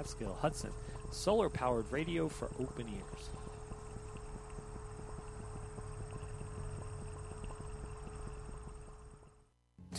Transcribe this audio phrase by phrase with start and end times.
[0.00, 0.70] Catskill Hudson,
[1.12, 3.28] solar powered radio for open ears.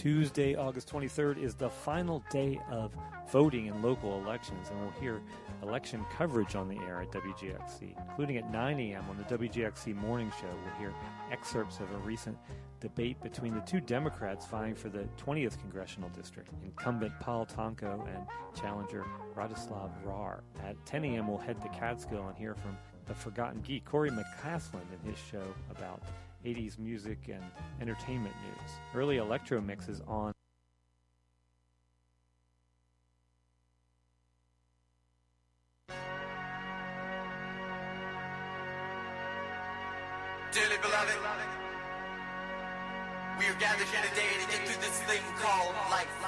[0.01, 2.91] Tuesday, August 23rd, is the final day of
[3.31, 5.21] voting in local elections, and we'll hear
[5.61, 9.05] election coverage on the air at WGXC, including at 9 a.m.
[9.11, 10.47] on the WGXC Morning Show.
[10.65, 10.91] We'll hear
[11.31, 12.35] excerpts of a recent
[12.79, 18.25] debate between the two Democrats vying for the 20th congressional district, incumbent Paul Tonko and
[18.59, 19.05] challenger
[19.35, 20.41] Rostislav Rar.
[20.65, 24.81] At 10 a.m., we'll head to Catskill and hear from the Forgotten Geek, Corey McCaslin,
[25.03, 26.01] in his show about
[26.45, 27.43] 80s music and
[27.81, 28.71] entertainment news.
[28.95, 30.31] Early electro mixes on
[40.51, 41.15] Dearly beloved,
[43.39, 46.21] we are gathered here today to get through this thing called life.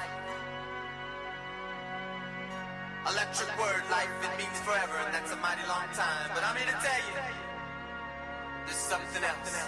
[3.05, 6.30] Electric word, life, it means forever, and that's a mighty long time.
[6.34, 7.20] But I'm here to tell you,
[8.65, 9.68] there's something else.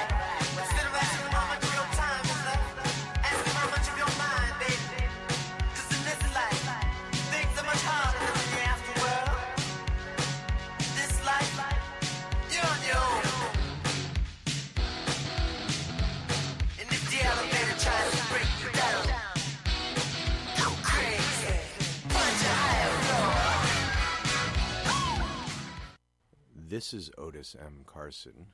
[26.71, 27.83] This is Otis M.
[27.85, 28.45] Carson.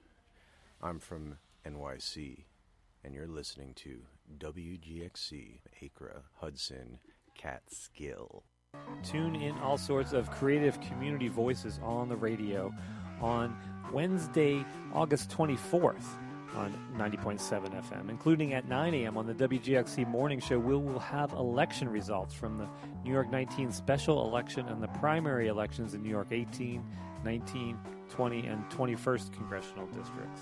[0.81, 2.45] I'm from NYC,
[3.03, 3.99] and you're listening to
[4.39, 6.97] WGXC Acra Hudson
[7.37, 8.41] Catskill.
[9.03, 12.73] Tune in all sorts of creative community voices on the radio
[13.21, 13.55] on
[13.93, 16.07] Wednesday, August 24th
[16.55, 17.39] on 90.7
[17.87, 19.15] FM, including at 9 a.m.
[19.15, 20.57] on the WGXC Morning Show.
[20.57, 22.67] We will have election results from the
[23.03, 26.83] New York 19 special election and the primary elections in New York 18,
[27.23, 27.77] 19,
[28.09, 30.41] 20, and 21st congressional districts.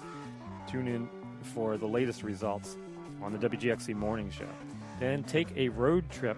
[0.68, 1.10] Tune in
[1.42, 2.78] for the latest results
[3.22, 4.48] on the WGXC Morning Show.
[5.00, 6.38] Then take a road trip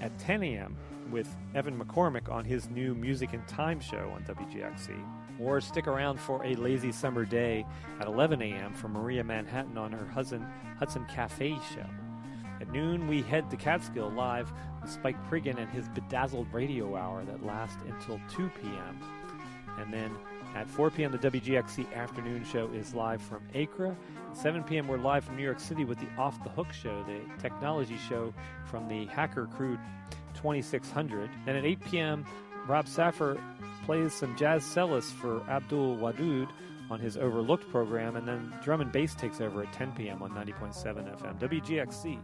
[0.00, 0.76] at 10 a.m.
[1.10, 4.94] with Evan McCormick on his new Music and Time show on WGXC.
[5.40, 7.64] Or stick around for a lazy summer day
[8.00, 8.74] at 11 a.m.
[8.74, 10.46] for Maria Manhattan on her Hudson,
[10.78, 11.86] Hudson Cafe show.
[12.60, 14.52] At noon, we head to Catskill live
[14.82, 18.98] with Spike Priggin and his bedazzled radio hour that lasts until 2 p.m.
[19.78, 20.10] And then
[20.54, 23.96] at 4 p.m., the WGXC afternoon show is live from Acra.
[24.30, 27.04] At 7 p.m., we're live from New York City with the Off the Hook show,
[27.04, 28.32] the technology show
[28.66, 29.78] from the Hacker Crew
[30.34, 31.30] 2600.
[31.46, 32.26] And at 8 p.m.,
[32.66, 33.40] Rob Saffer
[33.84, 36.48] plays some jazz cellists for Abdul Wadud
[36.90, 40.22] on his Overlooked program, and then drum and bass takes over at 10 p.m.
[40.22, 40.74] on 90.7
[41.20, 41.38] FM.
[41.38, 42.18] WGXC.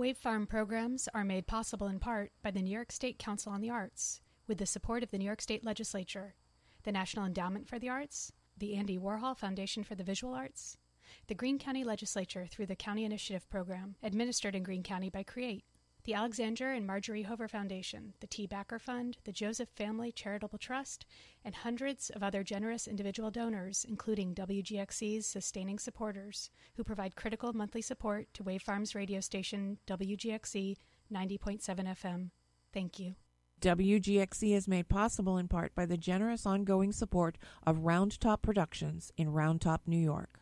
[0.00, 3.60] Wave Farm programs are made possible in part by the New York State Council on
[3.60, 6.36] the Arts, with the support of the New York State Legislature,
[6.84, 10.78] the National Endowment for the Arts, the Andy Warhol Foundation for the Visual Arts,
[11.26, 15.64] the Greene County Legislature through the County Initiative Program, administered in Greene County by CREATE,
[16.10, 18.44] the Alexander and Marjorie Hover Foundation, the T.
[18.44, 21.06] Backer Fund, the Joseph Family Charitable Trust,
[21.44, 27.80] and hundreds of other generous individual donors, including WGXC's sustaining supporters, who provide critical monthly
[27.80, 30.78] support to Wave Farms radio station WGXC
[31.14, 32.30] 90.7 FM.
[32.74, 33.14] Thank you.
[33.60, 39.28] WGXC is made possible in part by the generous ongoing support of Roundtop Productions in
[39.28, 40.39] Roundtop, New York.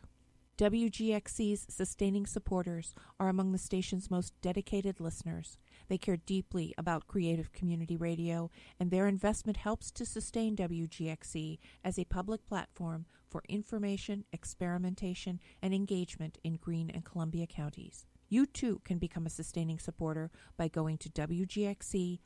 [0.59, 5.57] WGXC's sustaining supporters are among the station's most dedicated listeners.
[5.87, 11.97] They care deeply about creative community radio, and their investment helps to sustain WGXC as
[11.97, 18.05] a public platform for information, experimentation, and engagement in Greene and Columbia counties.
[18.27, 22.19] You too can become a sustaining supporter by going to wgxc.org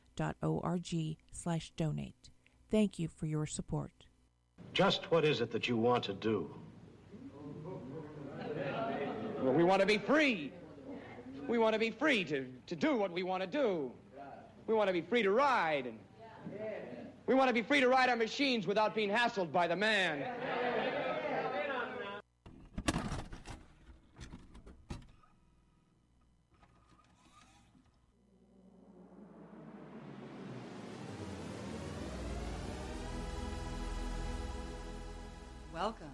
[1.32, 2.30] slash donate.
[2.68, 3.92] Thank you for your support.
[4.72, 6.52] Just what is it that you want to do?
[9.52, 10.52] We want to be free.
[11.46, 13.92] We want to be free to, to do what we want to do.
[14.66, 15.92] We want to be free to ride.
[17.26, 20.24] We want to be free to ride our machines without being hassled by the man.
[35.74, 36.06] Welcome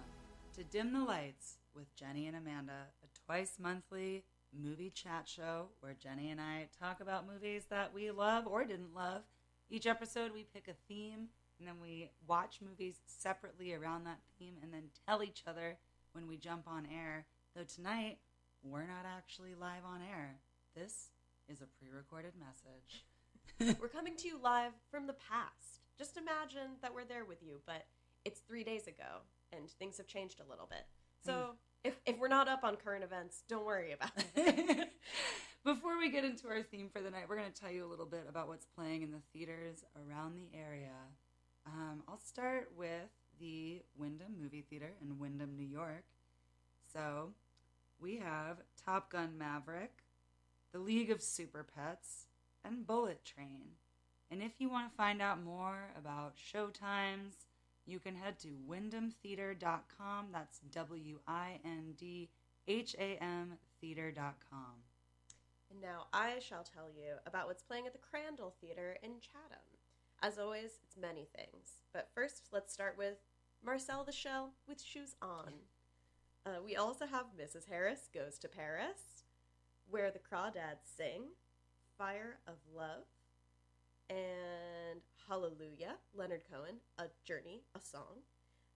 [0.57, 2.87] to Dim the Lights with Jenny and Amanda,
[3.31, 8.45] twice monthly movie chat show where Jenny and I talk about movies that we love
[8.45, 9.21] or didn't love.
[9.69, 14.55] Each episode, we pick a theme and then we watch movies separately around that theme
[14.61, 15.77] and then tell each other
[16.11, 17.25] when we jump on air.
[17.55, 18.17] Though tonight,
[18.61, 20.35] we're not actually live on air.
[20.75, 21.11] This
[21.47, 23.05] is a pre recorded message.
[23.81, 25.79] We're coming to you live from the past.
[25.97, 27.85] Just imagine that we're there with you, but
[28.25, 29.23] it's three days ago
[29.53, 30.85] and things have changed a little bit.
[31.23, 31.55] So mm.
[31.83, 34.89] If, if we're not up on current events, don't worry about it.
[35.63, 37.89] Before we get into our theme for the night, we're going to tell you a
[37.89, 40.95] little bit about what's playing in the theaters around the area.
[41.67, 46.05] Um, I'll start with the Windham Movie Theater in Windham, New York.
[46.91, 47.29] So
[47.99, 50.03] we have Top Gun Maverick,
[50.73, 52.25] The League of Super Pets,
[52.65, 53.75] and Bullet Train.
[54.31, 57.33] And if you want to find out more about showtimes,
[57.85, 60.27] you can head to windhamtheater.com.
[60.31, 62.29] That's W I N D
[62.67, 64.83] H A M theater.com.
[65.71, 69.63] And now I shall tell you about what's playing at the Crandell Theater in Chatham.
[70.21, 71.81] As always, it's many things.
[71.93, 73.17] But first, let's start with
[73.63, 75.53] Marcel the Shell with Shoes On.
[76.45, 77.69] Uh, we also have Mrs.
[77.69, 79.23] Harris Goes to Paris,
[79.89, 81.23] Where the Crawdads Sing,
[81.97, 83.05] Fire of Love,
[84.09, 85.01] and
[85.31, 88.19] Hallelujah, Leonard Cohen, A Journey, a Song,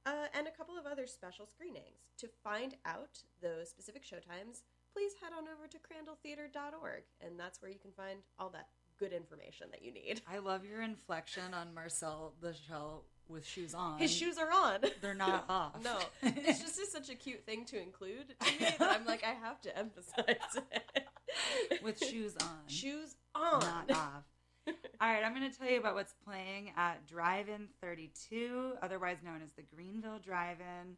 [0.05, 2.13] uh, and a couple of other special screenings.
[2.19, 4.61] To find out those specific showtimes,
[4.93, 9.11] please head on over to crandalltheater.org, and that's where you can find all that good
[9.11, 10.21] information that you need.
[10.31, 13.99] I love your inflection on Marcel the Shell with shoes on.
[13.99, 14.79] His shoes are on.
[15.01, 15.83] They're not off.
[15.83, 19.25] No, it's just is such a cute thing to include to me that I'm like,
[19.25, 20.25] I have to emphasize
[20.71, 21.83] it.
[21.83, 22.59] with shoes on.
[22.67, 23.59] Shoes on.
[23.59, 24.23] Not off.
[25.01, 29.17] All right, I'm going to tell you about what's playing at Drive In 32, otherwise
[29.23, 30.95] known as the Greenville Drive In.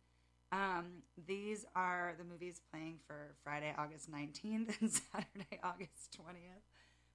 [0.51, 0.85] Um,
[1.27, 6.63] these are the movies playing for Friday, August 19th and Saturday, August 20th,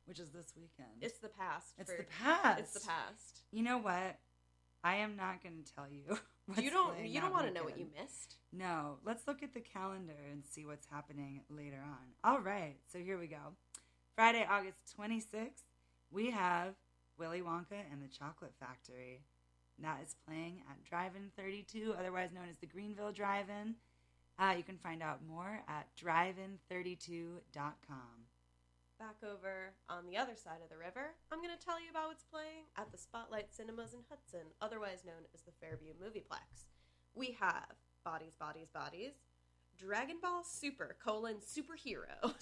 [0.05, 0.91] which is this weekend.
[1.01, 1.73] It's the past.
[1.79, 2.61] It's for- the past.
[2.61, 3.41] It's the past.
[3.51, 4.19] You know what?
[4.85, 6.19] I am not going to tell you.
[6.47, 7.07] What's you don't.
[7.07, 8.35] You don't want to know what you missed.
[8.53, 11.99] No, let's look at the calendar and see what's happening later on.
[12.25, 13.55] All right, so here we go.
[14.17, 15.63] Friday, August 26th,
[16.13, 16.75] we have
[17.19, 19.23] Willy Wonka and the Chocolate Factory.
[19.79, 23.77] That is playing at Drive In 32, otherwise known as the Greenville Drive In.
[24.39, 28.27] Uh, you can find out more at drivein32.com.
[28.99, 32.09] Back over on the other side of the river, I'm going to tell you about
[32.09, 36.69] what's playing at the Spotlight Cinemas in Hudson, otherwise known as the Fairview Movieplex.
[37.15, 37.75] We have
[38.05, 39.15] Bodies, Bodies, Bodies,
[39.77, 42.23] Dragon Ball Super colon superhero,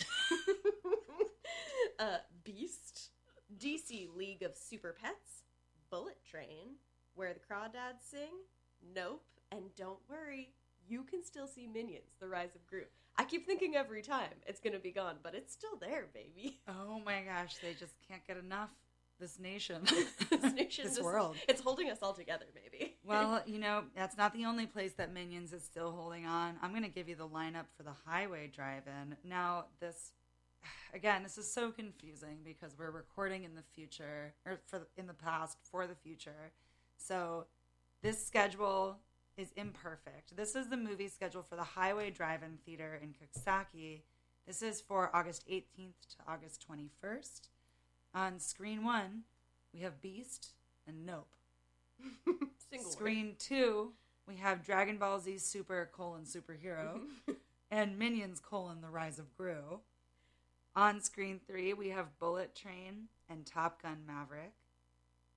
[1.99, 3.00] uh, Beast,
[3.58, 5.44] DC League of Super Pets,
[5.91, 6.76] Bullet Train,
[7.14, 8.31] Where the Crawdads Sing,
[8.94, 10.52] Nope, and don't worry,
[10.88, 12.82] you can still see Minions: The Rise of Gru.
[13.17, 16.61] I keep thinking every time it's gonna be gone, but it's still there, baby.
[16.69, 18.70] Oh my gosh, they just can't get enough.
[19.19, 19.82] This nation,
[20.31, 21.37] this nation, this world.
[21.46, 22.96] it's holding us all together, maybe.
[23.05, 26.55] Well, you know, that's not the only place that Minions is still holding on.
[26.62, 29.17] I'm going to give you the lineup for the Highway Drive In.
[29.29, 30.12] Now, this,
[30.95, 35.15] again, this is so confusing because we're recording in the future, or for in the
[35.15, 36.53] past for the future.
[36.97, 37.47] So,
[38.03, 38.99] this schedule
[39.37, 40.37] is imperfect.
[40.37, 44.03] This is the movie schedule for the Highway Drive In Theater in Coxsackie.
[44.46, 47.49] This is for August 18th to August 21st.
[48.15, 49.23] On screen one,
[49.73, 50.55] we have Beast
[50.87, 51.34] and Nope.
[52.70, 53.93] Single Screen two,
[54.27, 57.01] we have Dragon Ball Z Super colon superhero
[57.70, 59.81] and Minions colon the Rise of Gru.
[60.81, 64.55] On screen three, we have Bullet Train and Top Gun Maverick.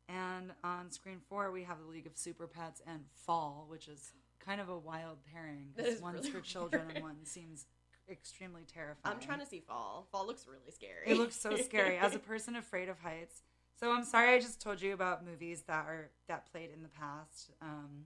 [0.07, 4.13] And on screen four, we have the League of Super Pets and Fall, which is
[4.39, 5.71] kind of a wild pairing.
[5.75, 6.95] Because one's really for children weird.
[6.95, 7.65] and one seems
[8.09, 9.15] extremely terrifying.
[9.15, 10.07] I'm trying to see Fall.
[10.13, 11.07] Fall looks really scary.
[11.07, 13.41] It looks so scary as a person afraid of heights.
[13.77, 16.89] So I'm sorry I just told you about movies that are that played in the
[16.89, 17.51] past.
[17.61, 18.05] Um,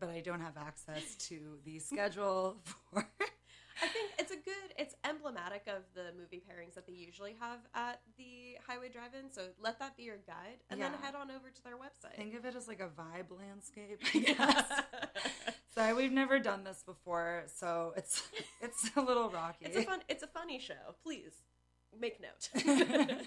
[0.00, 3.06] but I don't have access to the schedule for
[3.82, 4.11] I think
[4.44, 9.30] good, it's emblematic of the movie pairings that they usually have at the Highway Drive-In.
[9.32, 12.16] So let that be your guide, and then head on over to their website.
[12.16, 14.00] think of it as like a vibe landscape.
[14.14, 14.82] I guess.
[15.74, 18.22] Sorry, we've never done this before, so it's
[18.60, 19.66] it's a little rocky.
[19.66, 20.94] It's a fun, it's a funny show.
[21.02, 21.42] Please
[21.98, 22.50] make note.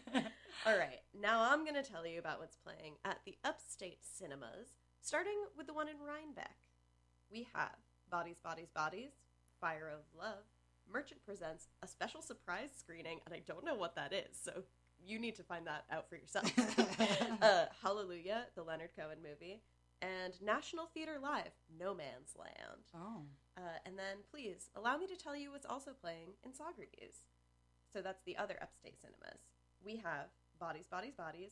[0.66, 4.70] All right, now I'm going to tell you about what's playing at the Upstate Cinemas,
[5.02, 6.56] starting with the one in Rhinebeck.
[7.32, 7.76] We have
[8.10, 9.12] Bodies, Bodies, Bodies,
[9.60, 10.44] Fire of Love.
[10.92, 14.64] Merchant presents a special surprise screening, and I don't know what that is, so
[15.04, 16.52] you need to find that out for yourself.
[17.42, 19.62] uh, Hallelujah, the Leonard Cohen movie,
[20.02, 22.84] and National Theater Live, No Man's Land.
[22.96, 23.24] Oh.
[23.58, 27.24] Uh, and then, please allow me to tell you what's also playing in Socrates.
[27.94, 29.40] So that's the other upstate cinemas.
[29.84, 30.28] We have
[30.60, 31.52] Bodies, Bodies, Bodies,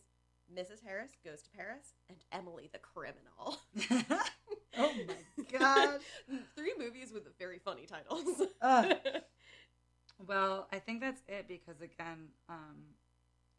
[0.53, 0.83] Mrs.
[0.85, 3.57] Harris Goes to Paris, and Emily the Criminal.
[4.77, 5.15] oh my
[5.57, 6.01] gosh.
[6.55, 8.41] Three movies with very funny titles.
[8.61, 8.95] Ugh.
[10.27, 12.75] Well, I think that's it because again, um,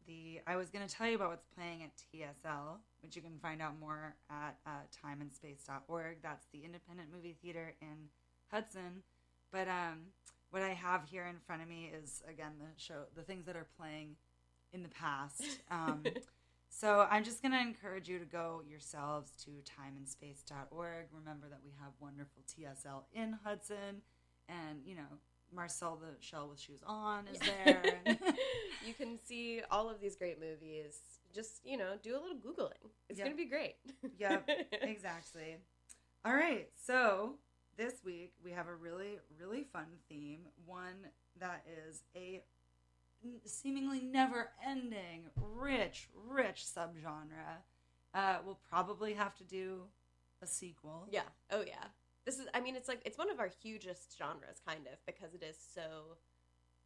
[0.07, 3.37] the I was going to tell you about what's playing at TSL, which you can
[3.41, 4.69] find out more at uh,
[5.05, 6.17] timeandspace.org.
[6.23, 8.09] That's the independent movie theater in
[8.51, 9.03] Hudson.
[9.51, 10.07] But um,
[10.51, 13.55] what I have here in front of me is again the show, the things that
[13.55, 14.15] are playing
[14.73, 15.43] in the past.
[15.71, 16.03] Um,
[16.77, 21.05] so I'm just going to encourage you to go yourselves to timeandspace.org.
[21.13, 24.01] Remember that we have wonderful TSL in Hudson,
[24.49, 25.19] and you know
[25.53, 27.83] Marcel the Shell with Shoes On is there.
[28.85, 30.99] you can see all of these great movies.
[31.33, 32.89] Just, you know, do a little Googling.
[33.09, 33.27] It's Yep.
[33.27, 33.75] going to be great.
[34.17, 34.49] yep,
[34.81, 35.57] exactly.
[36.23, 37.35] All right, so
[37.77, 40.41] this week we have a really, really fun theme.
[40.65, 41.07] One
[41.39, 42.41] that is a
[43.45, 47.61] seemingly never-ending, rich, rich subgenre.
[48.13, 49.83] Uh, we'll probably have to do
[50.41, 51.07] a sequel.
[51.11, 51.21] Yeah.
[51.51, 51.85] Oh yeah.
[52.25, 55.33] This is I mean it's like it's one of our hugest genres kind of because
[55.33, 56.17] it is so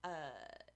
[0.04, 0.08] uh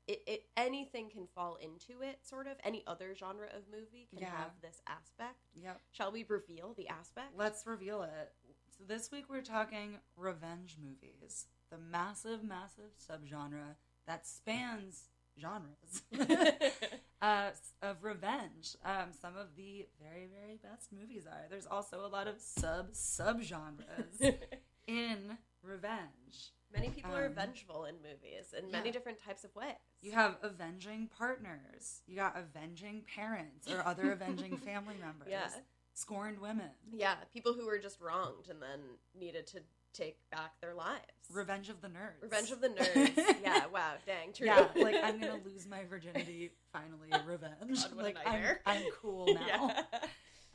[0.08, 4.20] it, it anything can fall into it sort of any other genre of movie can
[4.20, 4.32] Yeah.
[4.38, 5.38] have this aspect.
[5.56, 5.80] Yep.
[5.92, 7.28] Shall we reveal the aspect?
[7.38, 8.34] Let's reveal it.
[8.78, 13.76] So this week we're talking revenge movies, the massive, massive subgenre
[14.08, 16.02] that spans genres
[17.22, 17.50] uh,
[17.82, 18.76] of revenge.
[18.86, 21.46] Um, some of the very, very best movies are.
[21.50, 24.20] There's also a lot of sub subgenres
[24.88, 26.52] in revenge.
[26.74, 29.76] Many people are Um, vengeful in movies in many different types of ways.
[30.02, 32.02] You have avenging partners.
[32.08, 35.28] You got avenging parents or other avenging family members.
[35.30, 35.50] Yeah.
[35.96, 36.72] Scorned women.
[36.92, 38.80] yeah, people who were just wronged and then
[39.14, 39.60] needed to
[39.94, 41.02] take back their lives.
[41.32, 42.22] Revenge of the nerds.
[42.22, 43.16] Revenge of the nerds.
[43.44, 44.48] yeah, wow, dang, true.
[44.48, 47.10] Yeah, like I'm gonna lose my virginity finally.
[47.28, 47.84] Revenge.
[47.84, 48.44] God, like I'm.
[48.66, 49.46] I'm cool now.
[49.48, 49.84] Yeah.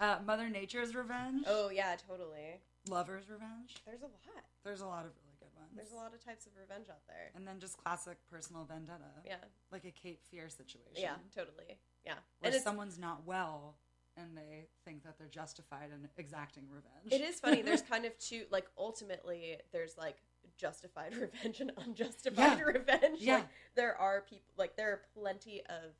[0.00, 1.44] Uh, Mother Nature's revenge.
[1.46, 2.60] Oh yeah, totally.
[2.88, 3.74] Lover's revenge.
[3.86, 4.44] There's a lot.
[4.64, 5.70] There's a lot of really good ones.
[5.74, 7.30] There's a lot of types of revenge out there.
[7.34, 9.10] And then just classic personal vendetta.
[9.26, 9.36] Yeah.
[9.72, 10.94] Like a Cape Fear situation.
[10.96, 11.78] Yeah, totally.
[12.04, 12.14] Yeah.
[12.40, 13.74] Where someone's not well
[14.18, 17.12] and they think that they're justified in exacting revenge.
[17.12, 17.62] it is funny.
[17.62, 20.16] There's kind of two, like, ultimately, there's like
[20.56, 22.64] justified revenge and unjustified Yeah.
[22.64, 23.20] revenge.
[23.20, 23.34] Yeah.
[23.36, 25.92] Like, there are people, like, there are plenty of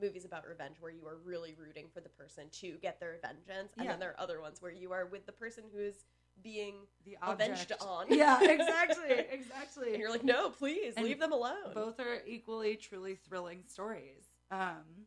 [0.00, 3.72] movies about revenge where you are really rooting for the person to get their vengeance.
[3.76, 3.90] And Yeah.
[3.92, 6.04] then there are other ones where you are with the person who is
[6.42, 8.06] being the avenged on.
[8.08, 9.90] Yeah, exactly, exactly.
[9.92, 11.74] and you're like, no, please, And leave them alone.
[11.74, 14.24] Both are equally truly thrilling stories.
[14.50, 15.06] Um,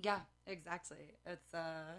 [0.00, 1.14] yeah, exactly.
[1.26, 1.94] It's uh,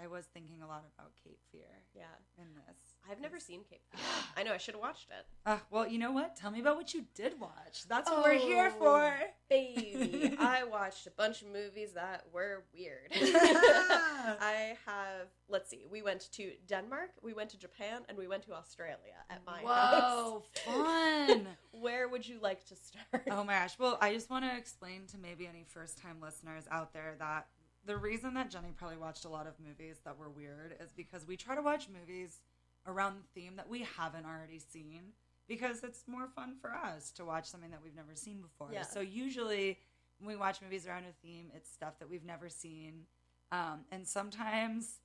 [0.00, 2.02] I was thinking a lot about Cape Fear Yeah.
[2.38, 2.76] in this.
[3.10, 4.00] I've never seen Cape Fear.
[4.36, 5.26] I know, I should have watched it.
[5.46, 6.36] Uh, well, you know what?
[6.36, 7.84] Tell me about what you did watch.
[7.88, 9.14] That's what we're here Oh, for.
[9.48, 13.08] Baby, I watched a bunch of movies that were weird.
[13.14, 18.42] I have, let's see, we went to Denmark, we went to Japan, and we went
[18.44, 21.28] to Australia at my Whoa, fun!
[21.46, 21.46] house.
[21.72, 23.22] Where would you like to start?
[23.30, 23.78] oh my gosh.
[23.78, 27.46] Well, I just want to explain to maybe any first time listeners out there that
[27.84, 31.26] the reason that Jenny probably watched a lot of movies that were weird is because
[31.26, 32.40] we try to watch movies
[32.86, 35.12] around the theme that we haven't already seen
[35.46, 38.68] because it's more fun for us to watch something that we've never seen before.
[38.72, 38.82] Yeah.
[38.82, 39.78] So usually
[40.18, 43.04] when we watch movies around a theme, it's stuff that we've never seen.
[43.50, 45.00] Um, and sometimes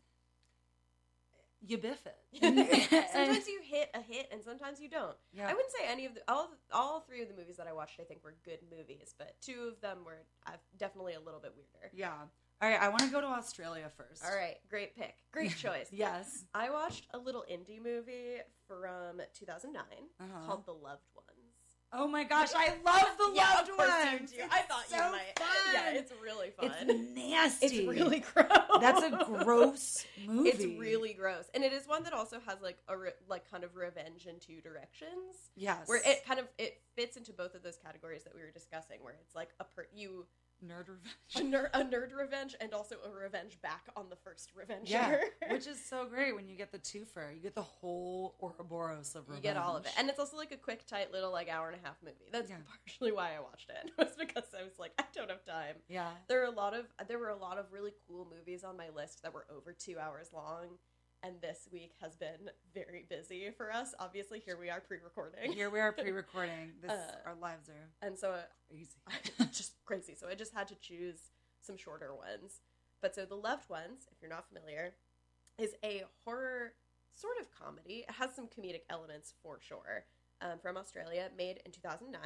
[1.66, 2.18] you biff it.
[3.14, 5.16] sometimes you hit a hit, and sometimes you don't.
[5.34, 5.48] Yeah.
[5.48, 8.00] I wouldn't say any of the all all three of the movies that I watched.
[8.00, 11.54] I think were good movies, but two of them were uh, definitely a little bit
[11.56, 11.90] weirder.
[11.94, 12.28] Yeah.
[12.62, 14.24] All right, I want to go to Australia first.
[14.24, 15.88] All right, great pick, great choice.
[15.92, 16.46] Yes.
[16.54, 19.84] I watched a little indie movie from 2009
[20.22, 20.46] Uh-huh.
[20.48, 21.28] called The Loved Ones.
[21.96, 24.34] Oh my gosh, I love the Yeah, loved of course you ones.
[24.52, 25.38] I thought so you might.
[25.38, 25.48] Fun.
[25.74, 26.72] Yeah, it's really fun.
[26.90, 27.66] It's nasty.
[27.68, 28.48] It's really gross.
[28.82, 30.50] That's a gross movie.
[30.50, 33.64] It's really gross, and it is one that also has like a re- like kind
[33.64, 35.52] of revenge in two directions.
[35.56, 35.88] yes.
[35.88, 38.98] Where it kind of it fits into both of those categories that we were discussing,
[39.04, 40.26] where it's like a per- you
[40.64, 41.36] nerd revenge.
[41.36, 44.90] a, ner- a nerd revenge and also a revenge back on the first revenge.
[44.90, 45.18] Yeah,
[45.50, 47.34] which is so great when you get the twofer.
[47.36, 49.46] You get the whole Ouroboros of revenge.
[49.46, 51.70] You get all of it, and it's also like a quick, tight little like hour
[51.70, 52.30] and a half movie.
[52.32, 52.58] That's Yeah.
[52.86, 53.92] partially why I watched it.
[53.98, 55.76] Was because I was like, I don't have time.
[55.90, 58.78] yeah, There are a lot of there were a lot of really cool movies on
[58.78, 60.78] my list that were over two hours long,
[61.24, 63.96] and this week has been very busy for us.
[64.00, 66.74] Obviously, here we are pre-recording, here we are pre-recording.
[66.82, 69.52] This Uh, our lives are and so uh, crazy.
[69.52, 70.16] just crazy.
[70.16, 72.62] So I just had to choose some shorter ones.
[73.02, 74.96] But so the loved ones, if you're not familiar,
[75.58, 76.74] is a horror
[77.14, 78.06] sort of comedy.
[78.08, 80.06] It has some comedic elements for sure.
[80.42, 82.20] Um, from Australia, made in 2009.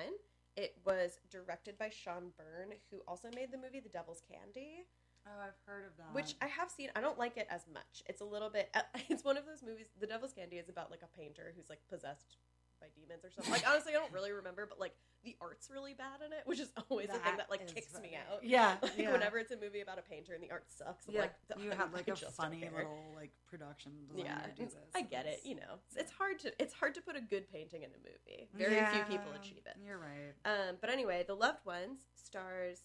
[0.55, 4.85] It was directed by Sean Byrne, who also made the movie The Devil's Candy,
[5.27, 6.13] Oh, I've heard of that.
[6.13, 6.89] which I have seen.
[6.95, 8.01] I don't like it as much.
[8.05, 8.73] It's a little bit.
[9.09, 9.87] It's one of those movies.
[9.99, 12.37] The Devil's Candy is about like a painter who's like possessed
[12.79, 13.51] by demons or something.
[13.51, 14.93] Like honestly, I don't really remember, but like
[15.23, 17.71] the art's really bad in it, which is always the thing That that like is
[17.71, 18.43] kicks me out.
[18.43, 19.11] Yeah, Like, yeah.
[19.11, 21.71] whenever it's a movie about a painter and the art sucks, I'm yeah, like you
[21.71, 24.75] have like a funny little like production designer yeah, do this.
[24.95, 25.41] I get it.
[25.43, 27.99] You know, it's, it's hard to it's hard to put a good painting in a
[28.03, 28.49] movie.
[28.53, 29.75] Very few people achieve it.
[29.83, 30.33] You're right.
[30.45, 32.81] Um, but anyway, The Loved Ones stars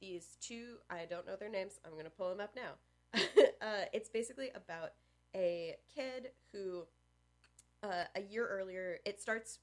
[0.00, 0.76] these two.
[0.90, 1.78] I don't know their names.
[1.84, 2.74] I'm going to pull them up now.
[3.62, 4.90] uh, it's basically about
[5.34, 6.84] a kid who,
[7.82, 9.58] uh, a year earlier, it starts.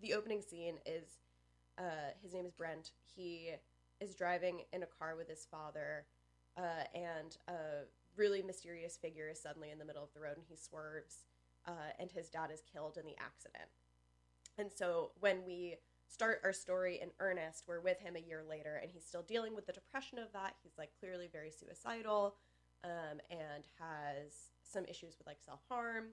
[0.00, 1.18] The opening scene is
[1.78, 2.92] uh, his name is Brent.
[3.14, 3.50] He
[4.00, 6.06] is driving in a car with his father,
[6.56, 7.86] uh, and a
[8.16, 11.24] really mysterious figure is suddenly in the middle of the road, and he swerves,
[11.66, 13.70] uh, and his dad is killed in the accident.
[14.58, 15.76] And so when we
[16.12, 19.54] start our story in earnest, we're with him a year later, and he's still dealing
[19.54, 20.54] with the depression of that.
[20.62, 22.36] He's like clearly very suicidal,
[22.84, 26.08] um, and has some issues with like self harm.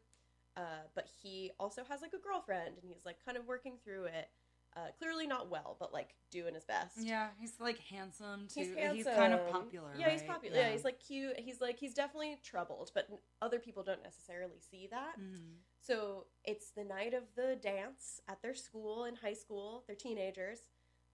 [0.58, 4.06] Uh, but he also has like a girlfriend, and he's like kind of working through
[4.06, 4.30] it.
[4.76, 7.00] Uh, clearly not well, but like doing his best.
[7.00, 8.76] Yeah, he's like handsome too.
[8.78, 9.92] He's He's, kind of popular.
[9.98, 10.58] Yeah, he's popular.
[10.58, 10.72] Yeah.
[10.72, 11.40] he's like cute.
[11.40, 13.08] He's like he's definitely troubled, but
[13.42, 15.20] other people don't necessarily see that.
[15.20, 15.56] Mhm.
[15.82, 19.84] So it's the night of the dance at their school in high school.
[19.88, 20.60] They're teenagers,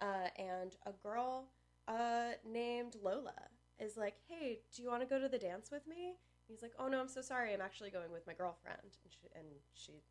[0.01, 1.49] uh, and a girl
[1.87, 5.87] uh, named Lola is like, "Hey, do you want to go to the dance with
[5.87, 6.15] me?"
[6.47, 7.53] He's like, "Oh no, I'm so sorry.
[7.53, 10.03] I'm actually going with my girlfriend," and she, and she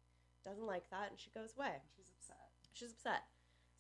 [0.45, 1.83] doesn't like that, and she goes away.
[1.97, 2.51] She's upset.
[2.73, 3.25] She's upset.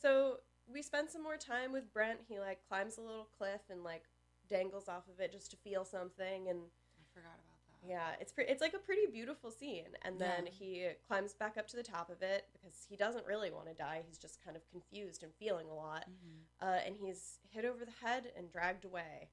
[0.00, 2.20] So we spend some more time with Brent.
[2.28, 4.04] He like climbs a little cliff and like
[4.48, 6.60] dangles off of it just to feel something, and
[6.98, 7.53] I forgot about.
[7.86, 9.88] Yeah, it's pre- it's like a pretty beautiful scene.
[10.02, 10.52] And then Yeah.
[10.52, 13.74] he climbs back up to the top of it because he doesn't really want to
[13.74, 14.02] die.
[14.06, 16.06] He's just kind of confused and feeling a lot.
[16.08, 16.44] Mhm.
[16.60, 19.28] Uh, and he's hit over the head and dragged away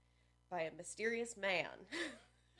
[0.49, 1.69] by a mysterious man.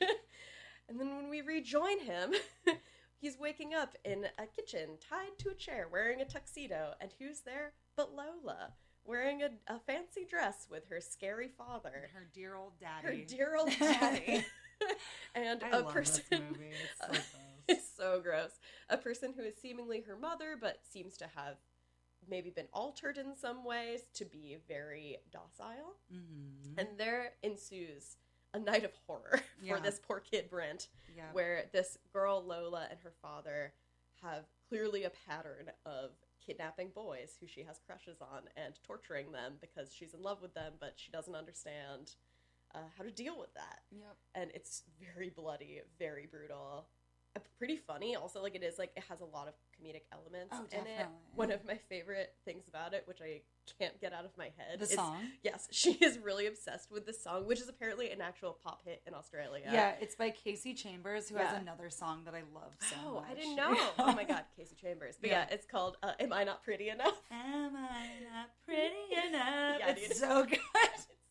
[0.88, 2.32] and then when we rejoin him,
[3.20, 6.94] he's waking up in a kitchen, tied to a chair, wearing a tuxedo.
[7.00, 8.72] And who's there but Lola,
[9.04, 13.06] wearing a, a fancy dress with her scary father, Her dear old daddy.
[13.06, 14.46] her dear old daddy,
[15.34, 16.22] and I a person.
[16.30, 17.24] It's so gross.
[17.68, 18.50] It's so gross.
[18.88, 21.56] A person who is seemingly her mother, but seems to have
[22.28, 25.96] maybe been altered in some ways to be very docile.
[26.12, 26.78] Mhm.
[26.78, 28.16] And there ensues
[28.54, 29.80] a night of horror for Yeah.
[29.80, 31.32] this poor kid, Brent, Yeah.
[31.32, 33.74] where this girl, Lola, and her father
[34.22, 36.12] have clearly a pattern of
[36.44, 40.54] kidnapping boys who she has crushes on and torturing them because she's in love with
[40.54, 42.14] them, but she doesn't understand
[42.74, 44.16] uh, how to deal with that Yep.
[44.34, 44.82] and it's
[45.14, 46.86] very bloody, very brutal,
[47.34, 48.14] uh, pretty funny.
[48.16, 51.06] Also, like it is like it has a lot of comedic elements Oh, in it.
[51.34, 53.40] One of my favorite things about it, which I
[53.78, 55.16] can't get out of my head, The is- song?
[55.42, 59.00] Yes, she is really obsessed with the song, which is apparently an actual pop hit
[59.06, 59.64] in Australia.
[59.72, 59.94] Yeah.
[60.00, 61.48] it's by Kasey Chambers, who Yeah.
[61.52, 63.30] has another song that I love so Oh, much.
[63.30, 63.76] I didn't know.
[63.98, 65.16] oh my god, Kasey Chambers.
[65.20, 65.54] But yeah, Yeah.
[65.54, 69.76] it's called uh, "Am I Not Pretty Enough?" Am I not pretty enough?
[69.78, 70.58] Yeah, it's so good.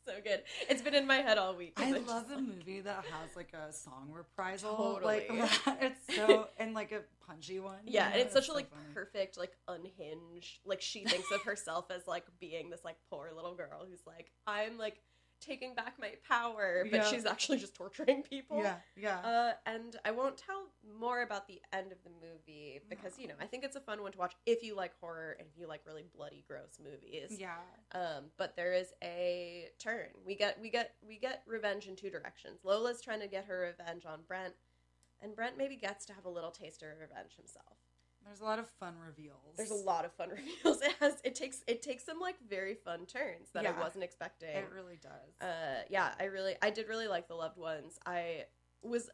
[0.05, 0.43] So good.
[0.69, 1.73] It's been in my head all week.
[1.77, 5.27] I love a movie that has like a song reprisal, Totally.
[5.29, 5.77] like that.
[5.81, 7.79] It's so and like a punchy one.
[7.85, 8.83] Yeah, you and it's such a so like funny.
[8.93, 10.59] perfect, like unhinged.
[10.65, 14.31] Like she thinks of herself as like being this like poor little girl who's like,
[14.47, 14.97] I'm like
[15.41, 17.03] taking back my power, but Yeah.
[17.05, 18.59] she's actually just torturing people.
[18.59, 19.19] Yeah, yeah.
[19.19, 20.67] Uh, and I won't tell
[20.99, 24.01] more about the end of the movie because you know I think it's a fun
[24.01, 27.37] one to watch if you like horror and if you like really bloody, gross movies.
[27.39, 27.55] yeah.
[27.93, 30.07] Um, but there is a turn.
[30.25, 32.59] We get we get we get revenge in two directions.
[32.63, 34.53] Lola's trying to get her revenge on Brent,
[35.21, 37.77] and Brent maybe gets to have a little taster of revenge himself.
[38.25, 39.55] There's a lot of fun reveals.
[39.57, 40.29] There's a lot of fun
[40.63, 40.81] reveals.
[40.81, 43.73] It has it takes it takes some like very fun turns that Yeah.
[43.77, 44.49] I wasn't expecting.
[44.49, 45.41] It really does.
[45.47, 47.99] uh, yeah, I really I did really like the loved ones.
[48.05, 48.45] I
[48.81, 49.09] was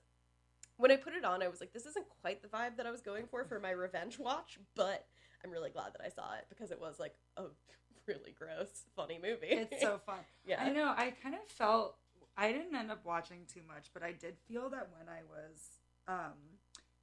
[0.77, 2.91] when I put it on, I was like, this isn't quite the vibe that I
[2.91, 5.05] was going for for my revenge watch, but
[5.43, 7.43] I'm really glad that I saw it because it was like a
[8.07, 9.47] really gross, funny movie.
[9.71, 10.19] it's so fun.
[10.45, 10.63] Yeah.
[10.63, 10.93] I know.
[10.95, 11.95] I kind of felt
[12.37, 15.59] I didn't end up watching too much, but I did feel that when I was
[16.07, 16.33] um,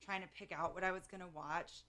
[0.05, 1.83] trying to pick out what I was going to watch,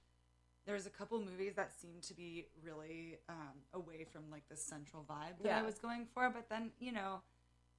[0.66, 4.58] there was a couple movies that seemed to be really um, away from like the
[4.58, 6.30] central vibe that I was going for.
[6.30, 7.22] But then you know,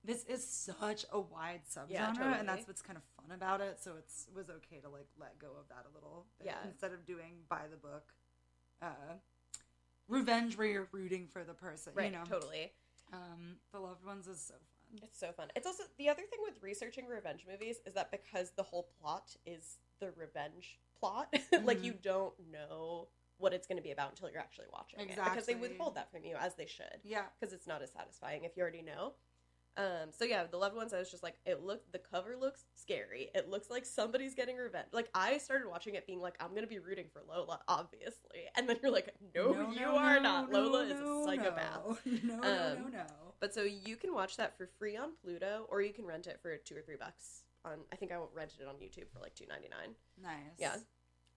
[0.05, 3.79] this is such a wide subgenre, Yeah, and that's what's kind of fun about it.
[3.81, 6.68] So it's it was okay to like let go of that a little, bit Yeah.
[6.68, 8.14] instead of doing by the book.
[8.81, 9.16] Uh,
[10.09, 12.25] revenge where you're rooting for the person, right, you know.
[12.29, 12.72] totally.
[13.12, 15.01] Um, the loved ones is so fun.
[15.03, 15.49] It's so fun.
[15.57, 19.37] It's also the other thing with researching revenge movies is that because the whole plot
[19.44, 21.32] is the revenge plot,
[21.64, 21.85] like Mhm.
[21.85, 25.44] you don't know what it's going to be about until you're actually watching it because
[25.46, 27.00] they withhold that from you as they should.
[27.04, 27.26] Yeah.
[27.38, 29.12] because it's not as satisfying if you already know.
[29.78, 30.94] Um, so yeah, the loved ones.
[30.94, 31.92] I was just like, it looked.
[31.92, 33.28] The cover looks scary.
[33.35, 34.87] It looks like somebody's getting revenge.
[34.90, 38.66] Like I started watching it, being like, I'm gonna be rooting for Lola, obviously, and
[38.66, 40.50] then you're like, no, No, you no, are no, not.
[40.50, 42.00] no, Lola is a psychopath.
[42.06, 43.04] No, no, no, Um, no, no.
[43.38, 46.38] But so you can watch that for free on Pluto, or you can rent it
[46.40, 47.42] for two or three bucks.
[47.66, 49.90] On I think I rented it on YouTube for like two ninety nine.
[50.22, 50.55] Nice.
[50.59, 50.76] Yeah,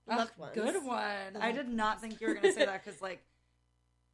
[0.07, 0.53] loved ones.
[0.55, 1.37] Good one.
[1.41, 3.21] I did not think you were going to say that because, like,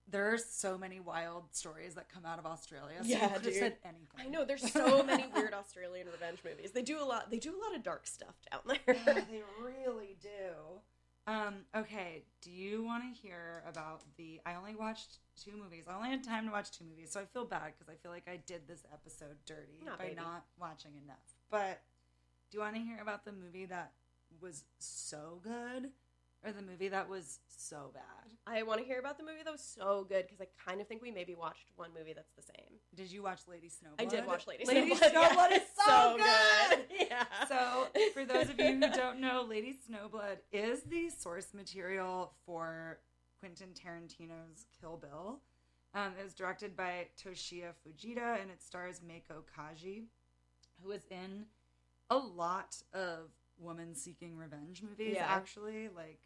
[0.10, 2.97] there are so many wild stories that come out of Australia.
[3.01, 3.54] So Yeah, dude.
[3.56, 4.08] said anything.
[4.19, 6.71] I know there's so many weird Australian revenge movies.
[6.71, 7.30] They do a lot.
[7.32, 8.95] They do a lot of dark stuff down there.
[8.95, 10.80] Yeah, they really do.
[11.28, 14.39] Um, okay, do you want to hear about the?
[14.45, 15.86] I only watched two movies.
[15.89, 18.12] I only had time to watch two movies, so I feel bad because I feel
[18.12, 20.17] like I did this episode dirty Nah, by baby.
[20.17, 21.17] not watching enough.
[21.49, 21.82] But
[22.51, 23.91] do you want to hear about the movie that
[24.41, 25.89] was so good,
[26.43, 28.03] or the movie that was so bad?
[28.47, 30.88] I want to hear about the movie that was so good because I kind of
[30.88, 32.79] think we maybe watched one movie that's the same.
[32.93, 33.99] Did you watch Lady Snowblood?
[33.99, 34.73] I did watch Lady, Snowblood.
[34.73, 35.12] Lady Snowblood.
[35.12, 35.55] Snowblood yeah.
[35.55, 36.79] is so, good.
[37.10, 37.25] Yeah.
[37.47, 42.99] So, for those of you who don't know, Lady Snowblood is the source material for
[43.39, 45.39] Quentin Tarantino's Kill Bill.
[45.93, 50.03] Um, it was directed by Toshiya Fujita and it stars Meiko Kaji,
[50.84, 51.45] who is in
[52.09, 55.25] a lot of woman seeking revenge movies, Yeah.
[55.27, 55.89] actually.
[55.89, 56.19] Like,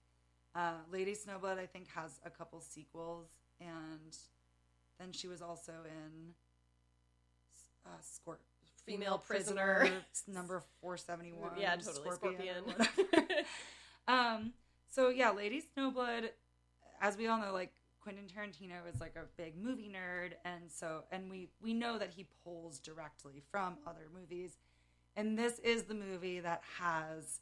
[0.56, 3.28] uh, Lady Snowblood, I think, has a couple sequels,
[3.60, 4.18] and
[5.00, 6.34] then she was also in
[7.86, 8.38] uh, Scor-
[8.86, 9.90] Female Prisoner.
[10.28, 11.52] number 471.
[11.60, 12.64] Yeah, totally, or Scorpion.
[14.08, 14.54] um,
[14.90, 16.30] so yeah, Lady Snowblood,
[17.02, 21.04] as we all know, like Quentin Tarantino is like a big movie nerd, and so
[21.12, 24.58] and we we know that he pulls directly from other movies,
[25.20, 27.42] and this is the movie that has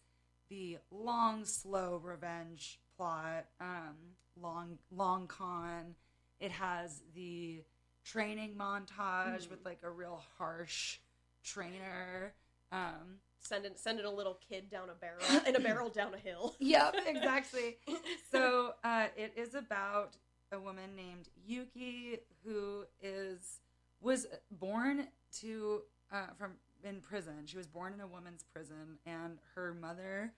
[0.50, 3.94] the long, slow revenge plot, um,
[4.42, 5.94] long long con.
[6.40, 7.64] It has the
[8.04, 9.50] training montage Mhm.
[9.52, 11.00] with like a real harsh
[11.44, 12.34] trainer.
[12.72, 16.56] Um, sending sending a little kid down a barrel in a barrel down a hill.
[16.60, 17.78] yep, exactly.
[18.32, 20.18] so uh, it is about
[20.52, 23.62] a woman named Yuki who is
[24.02, 25.08] was born
[25.42, 27.46] to uh, from in prison.
[27.46, 30.34] She was born in a woman's prison, and her mother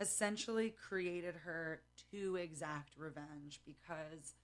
[0.00, 4.34] essentially created her to exact revenge because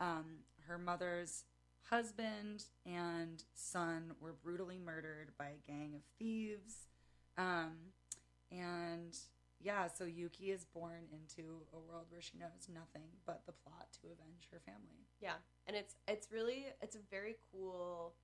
[0.00, 1.44] um, her mother's
[1.90, 6.86] husband and son were brutally murdered by a gang of thieves.
[7.36, 7.72] Um,
[8.50, 9.16] and
[9.60, 13.88] yeah, so Yuki is born into a world where she knows nothing but the plot
[14.00, 15.06] to avenge her family.
[15.20, 18.14] Yeah, and it's it's really it's a very cool,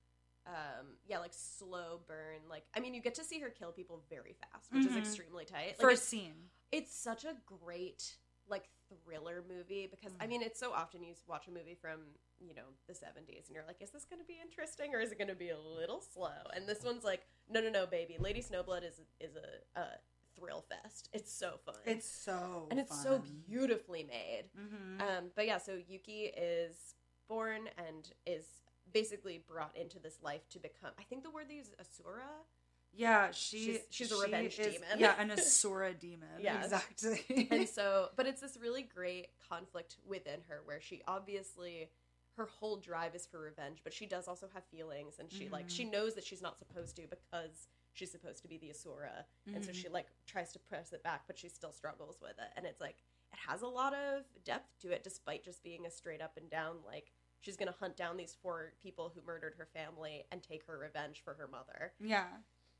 [0.49, 2.41] um, yeah, like slow burn.
[2.49, 4.87] Like I mean, you get to see her kill people very fast, which Mhm.
[4.87, 5.77] is extremely tight.
[5.77, 6.49] Like, First it's, scene.
[6.71, 8.67] it's such a great like
[9.05, 10.29] thriller movie because I Mhm.
[10.29, 13.65] mean, it's so often you watch a movie from you know the '70s and you're
[13.65, 16.01] like, is this going to be interesting or is it going to be a little
[16.01, 16.41] slow?
[16.55, 19.99] And this one's like, no, no, no, baby, Lady Snowblood is is a, a
[20.35, 21.09] thrill fest.
[21.13, 21.75] It's so fun.
[21.85, 24.49] It's so and it's so beautifully made.
[24.57, 25.01] Mhm.
[25.01, 26.95] Um, but yeah, so Yuki is
[27.27, 28.45] born and is
[28.93, 30.91] basically brought into this life to become.
[30.99, 32.23] I think the word they use is Asura.
[32.91, 34.99] Yeah, she She's- she's a she revenge is- demon.
[34.99, 36.29] Yeah, an Asura demon.
[36.39, 36.63] Yeah.
[36.63, 37.47] exactly.
[37.51, 41.89] and so, but it's this really great conflict within her where she obviously
[42.35, 45.67] her whole drive is for revenge, but she does also have feelings, and she like
[45.67, 45.71] Mhm.
[45.75, 49.63] she knows that she's not supposed to because she's supposed to be the Asura, and
[49.65, 52.65] so she like tries to press it back, but she still struggles with it, and
[52.65, 52.95] it's like
[53.31, 56.49] it has a lot of depth to it, despite just being a straight up and
[56.49, 60.65] down like she's gonna hunt down these four people who murdered her family and take
[60.67, 61.93] her revenge for her mother.
[61.99, 62.27] Yeah.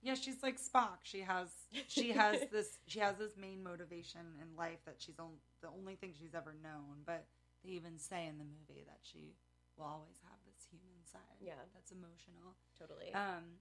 [0.02, 1.00] Yeah, she's like Spock.
[1.04, 1.50] She has
[1.88, 5.96] she has this she has this main motivation in life that she's on, the only
[5.96, 7.26] thing she's ever known, but
[7.64, 9.36] they even say in the movie that she
[9.78, 11.40] will always have this human side.
[11.42, 11.54] Yeah.
[11.74, 12.56] That's emotional.
[12.78, 13.14] Totally.
[13.14, 13.60] Um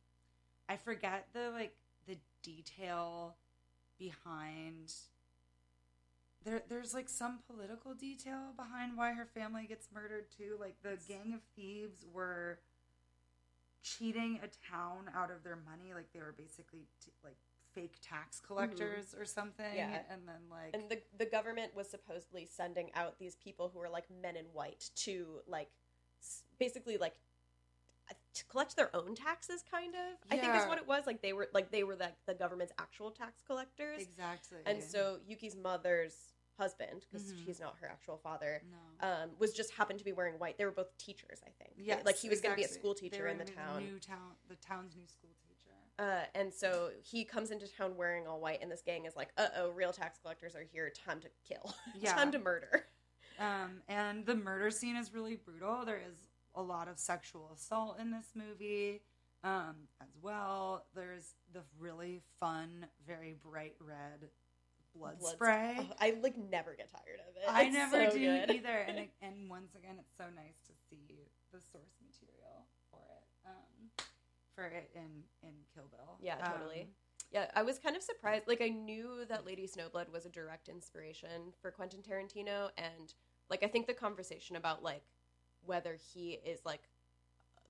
[0.68, 1.74] I forget the like
[2.06, 3.36] the detail
[3.98, 4.92] behind
[6.48, 10.56] there there's like some political detail behind why her family gets murdered too.
[10.58, 12.60] Like the gang of thieves were
[13.82, 15.94] cheating a town out of their money.
[15.94, 17.36] Like they were basically t- like
[17.74, 19.64] fake tax collectors or something.
[19.64, 19.76] Mm-hmm.
[19.92, 20.00] Yeah.
[20.10, 23.88] and then like and the the government was supposedly sending out these people who were
[23.88, 25.70] like men in white to like
[26.22, 27.14] s- basically like
[28.10, 30.18] uh, to collect their own taxes kind of?
[30.30, 31.06] I think is what it was.
[31.06, 34.00] Like they were like they were like the government's actual tax collectors.
[34.00, 34.58] Exactly.
[34.66, 36.14] And so yuki's mother's
[36.58, 37.44] husband, because Mhm.
[37.44, 38.62] he's not her actual father,
[39.00, 39.08] No.
[39.08, 40.58] um, was just happened to be wearing white.
[40.58, 41.74] They were both teachers, I think.
[41.78, 43.84] Yes, like he was going to be a school teacher in the town.
[43.84, 45.70] New town, the town's new school teacher.
[45.98, 49.32] Uh, and so he comes into town wearing all white, and this gang is like,
[49.36, 50.90] "Uh oh, real tax collectors are here.
[50.90, 51.74] Time to kill.
[51.94, 52.14] Yeah.
[52.14, 52.86] Time to murder."
[53.38, 55.84] Um, and the murder scene is really brutal.
[55.84, 59.02] There is a lot of sexual assault in this movie
[59.44, 60.86] um, as well.
[60.94, 64.30] There's the really fun, very bright red
[64.98, 65.76] blood, Blood- spray.
[65.78, 67.42] Oh, I like never get tired of it.
[67.48, 68.50] I It's never so do good.
[68.56, 68.78] either.
[68.88, 73.24] And and once again, it's so nice to see the source material for it.
[73.48, 74.04] Um,
[74.54, 76.16] for it in in Kill Bill.
[76.20, 76.82] Yeah, totally.
[76.82, 76.88] Um,
[77.30, 78.48] Yeah, I was kind of surprised.
[78.48, 83.12] Like, I knew that Lady Snowblood was a direct inspiration for Quentin Tarantino, and
[83.50, 85.02] like, I think the conversation about like
[85.64, 86.88] whether he is like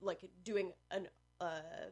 [0.01, 1.07] like doing an
[1.41, 1.91] uh,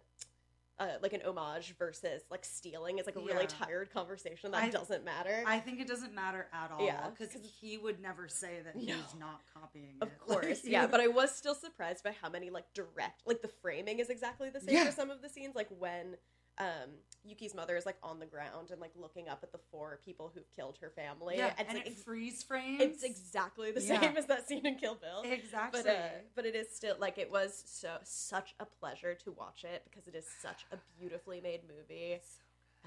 [0.79, 4.69] uh like an homage versus like stealing is like a really tired conversation that I-
[4.69, 5.43] doesn't matter.
[5.45, 6.85] I think it doesn't matter at all.
[6.85, 10.19] Yeah, because 'cause- he would never say that he's not copying of it.
[10.27, 13.47] course, Like, yeah, but I was still surprised by how many like direct like the
[13.47, 14.85] framing is exactly the same Yeah.
[14.85, 15.55] for some of the scenes.
[15.55, 16.15] Like when
[16.59, 16.89] um
[17.23, 20.31] Yuki's mother is like on the ground and like looking up at the four people
[20.33, 21.35] who've killed her family.
[21.37, 22.81] yeah, it's and like it ex- freeze frames.
[22.81, 23.99] it's exactly the Yeah.
[23.99, 25.23] same as that scene in Kill Bill.
[25.29, 25.81] exactly.
[25.83, 25.99] But uh,
[26.35, 30.07] but it is still like it was so such a pleasure to watch it because
[30.07, 32.19] it is such a beautifully made movie.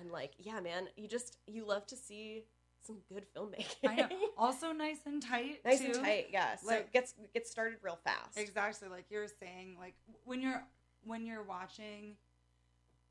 [0.00, 2.44] And like, yeah, man, you just you love to see
[2.82, 4.08] some good filmmaking.
[4.38, 5.60] Also nice and tight.
[5.66, 5.86] nice too.
[5.86, 6.56] and tight, yeah.
[6.56, 8.38] So Like- it gets gets started real fast.
[8.38, 10.62] Exactly, like you're saying, like when you're
[11.04, 12.16] when you're watching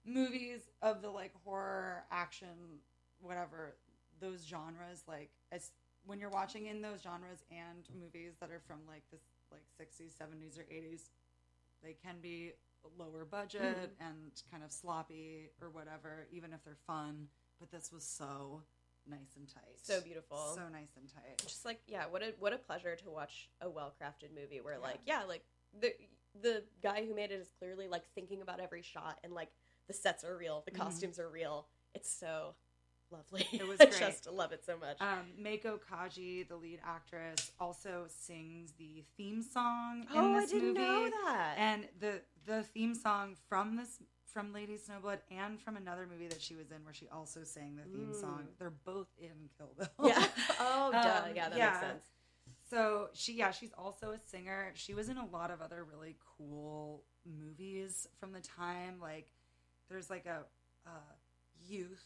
[0.05, 2.79] movies of the like horror, action,
[3.21, 3.75] whatever
[4.19, 5.71] those genres, like as
[6.05, 10.13] when you're watching in those genres and movies that are from like this like 60s,
[10.13, 11.09] 70s, or 80s,
[11.83, 12.51] they can be
[12.97, 14.07] lower budget Mhm.
[14.09, 17.29] and kind of sloppy or whatever, even if they're fun.
[17.59, 18.63] But this was so
[19.05, 20.37] nice and tight, So beautiful.
[20.55, 21.37] so nice and tight.
[21.39, 24.75] just like yeah, what a what a pleasure to watch a well crafted movie where
[24.75, 24.79] Yeah.
[24.79, 25.43] like yeah, like
[25.79, 25.93] the
[26.41, 29.49] the guy who made it is clearly like thinking about every shot and like
[29.89, 30.77] the sets are real, the Mhm.
[30.77, 31.67] costumes are real.
[31.93, 32.55] It's so
[33.11, 33.45] lovely.
[33.51, 35.01] It was I just love it so much.
[35.01, 40.69] Um, Meiko Kaji, the lead actress, also sings the theme song in oh, I didn't
[40.69, 40.79] movie.
[40.79, 41.55] know that.
[41.57, 46.39] And the the theme song from this from Lady Snowblood and from another movie that
[46.39, 48.43] she was in where she also sang the theme song.
[48.43, 48.57] Mm.
[48.59, 50.07] They're both in Kill Bill.
[50.07, 50.27] yeah.
[50.59, 51.23] Oh, duh.
[51.25, 51.65] Um, yeah, that yeah.
[51.71, 52.05] makes sense.
[52.69, 54.71] So she, yeah, she's also a singer.
[54.75, 58.99] She was in a lot of other really cool movies from the time.
[59.01, 59.27] Like,
[59.89, 60.43] there's like a,
[60.89, 60.99] a
[61.67, 62.05] youth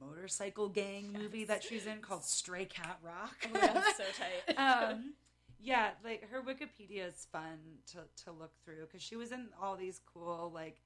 [0.00, 3.48] motorcycle gang movie that she's in called Stray Cat Rock.
[3.54, 4.04] Oh so
[4.56, 4.58] tight.
[4.58, 5.14] um,
[5.62, 7.58] yeah, like her Wikipedia is fun
[7.92, 10.80] to to look through because she was in all these cool like,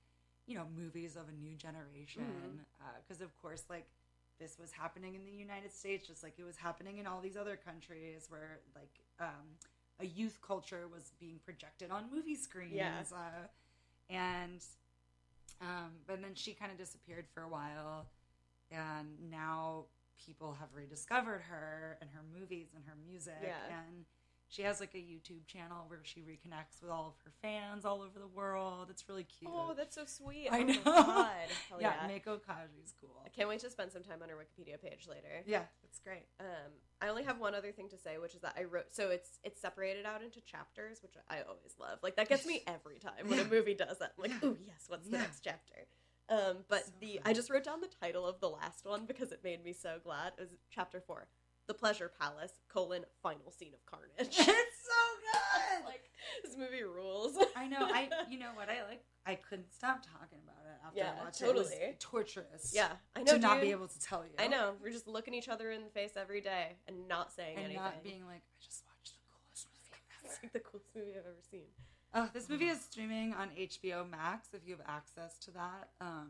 [0.46, 2.24] you know, movies of a new generation.
[3.06, 3.86] Because of course, like
[4.40, 7.36] this was happening in the United States, just like it was happening in all these
[7.36, 9.58] other countries where like um,
[10.00, 12.72] a youth culture was being projected on movie screens.
[12.74, 13.02] Yeah.
[13.12, 13.46] Uh,
[14.10, 14.60] and
[15.60, 18.06] um, but then she kind of disappeared for a while,
[18.70, 19.84] and now
[20.24, 23.34] people have rediscovered her and her movies and her music.
[23.42, 23.78] Yeah.
[23.78, 24.04] And
[24.54, 28.02] she has like a YouTube channel where she reconnects with all of her fans all
[28.02, 28.86] over the world.
[28.88, 29.50] It's really cute.
[29.52, 30.48] Oh, that's so sweet.
[30.50, 30.74] I oh know.
[30.84, 31.28] My God.
[31.68, 32.08] Hell yeah, yeah.
[32.08, 33.20] Meiko Kaji's cool.
[33.24, 35.42] I can't wait to spend some time on her Wikipedia page later.
[35.44, 36.26] Yeah, it's great.
[36.38, 36.70] Um,
[37.02, 38.92] I only have one other thing to say, which is that I wrote.
[38.94, 41.98] So it's it's separated out into chapters, which I always love.
[42.02, 44.12] Like that gets me every time when a movie does that.
[44.16, 44.48] I'm like, Yeah.
[44.50, 45.22] oh yes, what's the Yeah.
[45.22, 45.86] next chapter?
[46.28, 47.22] Um, but So the fun.
[47.26, 49.98] I just wrote down the title of the last one because it made me so
[50.02, 50.32] glad.
[50.38, 51.26] It was chapter four,
[51.66, 54.10] the Pleasure Palace: colon Final Scene of Carnage.
[54.18, 55.84] it's so good.
[55.86, 56.10] like
[56.42, 57.36] this movie rules.
[57.56, 57.78] I know.
[57.80, 59.02] I you know what I like.
[59.26, 61.46] I couldn't stop talking about it after Yeah, I watched it.
[61.46, 61.96] It was totally.
[61.98, 62.72] torturous.
[62.74, 63.32] yeah, I know.
[63.34, 64.32] to not be able to tell you.
[64.38, 64.72] I know.
[64.82, 67.82] We're just looking each other in the face every day and not saying and anything.
[67.82, 71.24] not being like, I just watched the coolest movie It's like the coolest movie I've
[71.24, 71.62] ever seen.
[72.12, 75.88] Uh, this movie is streaming on HBO Max if you have access to that.
[76.02, 76.28] Um,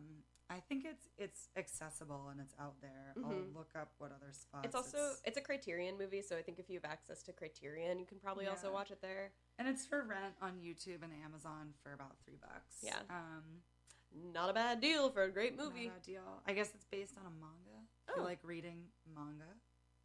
[0.51, 3.15] I think it's it's accessible and it's out there.
[3.17, 3.55] I'll Mhm.
[3.55, 4.67] look up what other spots.
[4.67, 7.99] It's also it's, a Criterion movie, so I think if you have access to Criterion,
[7.99, 9.33] you can probably also watch it there.
[9.59, 12.79] and it's for rent on YouTube and Amazon for about three bucks.
[12.83, 13.01] Yeah.
[13.09, 13.63] um,
[14.17, 15.89] Not a bad deal for a great movie.
[15.89, 16.43] Not a deal.
[16.47, 17.89] I guess it's based on a manga.
[18.09, 18.25] If you Oh.
[18.25, 19.59] like reading manga,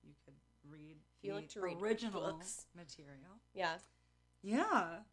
[0.03, 2.65] you could read If you the like to read original books.
[2.73, 3.39] material.
[3.53, 3.77] Yeah,
[4.41, 5.03] Yeah,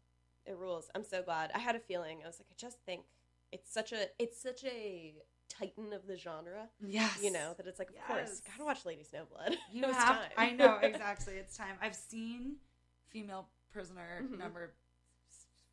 [0.45, 0.89] it rules.
[0.95, 1.51] I'm so glad.
[1.51, 2.23] I had a feeling.
[2.23, 3.05] I was like, I just think
[3.51, 5.15] it's such a it's such a
[5.49, 6.69] titan of the genre.
[6.85, 9.55] yes, You know that it's like, of course, gotta watch Lady Snowblood.
[9.71, 10.15] You have.
[10.15, 10.31] time.
[10.37, 11.35] I know exactly.
[11.35, 11.75] It's time.
[11.81, 12.57] I've seen
[13.09, 14.37] female prisoner Mhm.
[14.37, 14.73] number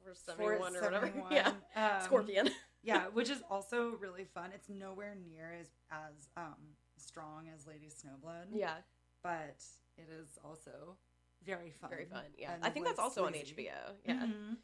[0.06, 1.06] Or 71 or whatever.
[1.08, 1.32] 471,
[1.74, 2.50] Yeah, um, Scorpion.
[2.82, 4.50] yeah, which is also really fun.
[4.54, 8.46] It's nowhere near as as um, strong as Lady Snowblood.
[8.52, 8.76] yeah,
[9.22, 9.62] but
[9.96, 10.96] it is also
[11.44, 11.90] very fun.
[11.90, 12.24] Very fun.
[12.38, 13.32] Yeah, I think that's also on.
[13.32, 13.96] HBO.
[14.04, 14.14] Yeah.
[14.26, 14.56] Mhm.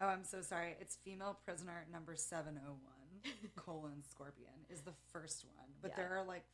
[0.00, 0.76] Oh, I'm so sorry.
[0.80, 5.96] It's female prisoner number seven oh one colon scorpion is the first one, but Yeah.
[5.96, 6.44] there are like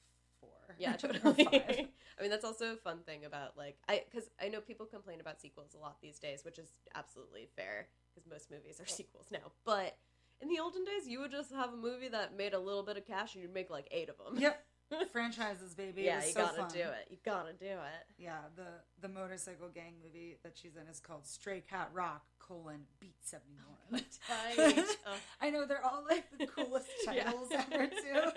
[0.40, 0.76] four.
[0.78, 1.44] Yeah, or totally.
[1.44, 1.88] five.
[2.18, 5.20] I mean, that's also a fun thing about like I because I know people complain
[5.20, 9.26] about sequels a lot these days, which is absolutely fair because most movies are sequels
[9.32, 9.52] now.
[9.64, 9.96] But
[10.40, 12.96] in the olden days, you would just have a movie that made a little bit
[12.96, 14.40] of cash, and you'd make like eight of them.
[14.40, 14.64] Yep.
[15.12, 16.02] Franchises, baby.
[16.02, 16.70] yeah, you so gotta fun.
[16.72, 17.06] do it.
[17.10, 18.06] You gotta do it.
[18.18, 18.66] Yeah, the
[19.00, 23.56] the motorcycle gang movie that she's in is called Stray Cat Rock colon Beat seventy
[23.90, 24.02] one.
[24.26, 24.84] Tight.
[25.06, 25.14] Oh.
[25.40, 27.24] I know they're all like the coolest Yeah.
[27.24, 28.30] titles ever too.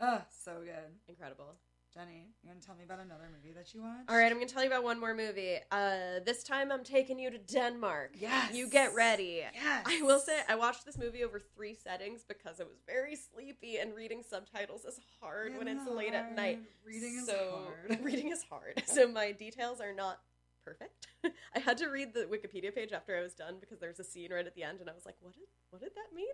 [0.00, 0.92] Oh, so good.
[1.08, 1.54] Incredible.
[1.94, 4.10] Jenny, you want to tell me about another movie that you watched?
[4.10, 5.56] All right, I'm going to tell you about one more movie.
[5.70, 8.10] Uh, this time I'm taking you to Denmark.
[8.18, 8.54] Yes.
[8.54, 9.42] You get ready.
[9.54, 9.84] Yes.
[9.86, 13.78] I will say I watched this movie over three settings because I was very sleepy
[13.78, 16.60] and reading subtitles is hard when it's late at night.
[16.86, 18.00] Reading is so, hard.
[18.04, 18.82] reading is hard.
[18.86, 20.20] So my details are not
[20.64, 21.06] perfect.
[21.54, 24.32] I had to read the Wikipedia page after I was done because there's a scene
[24.32, 26.26] right at the end and I was like, what did what did that mean?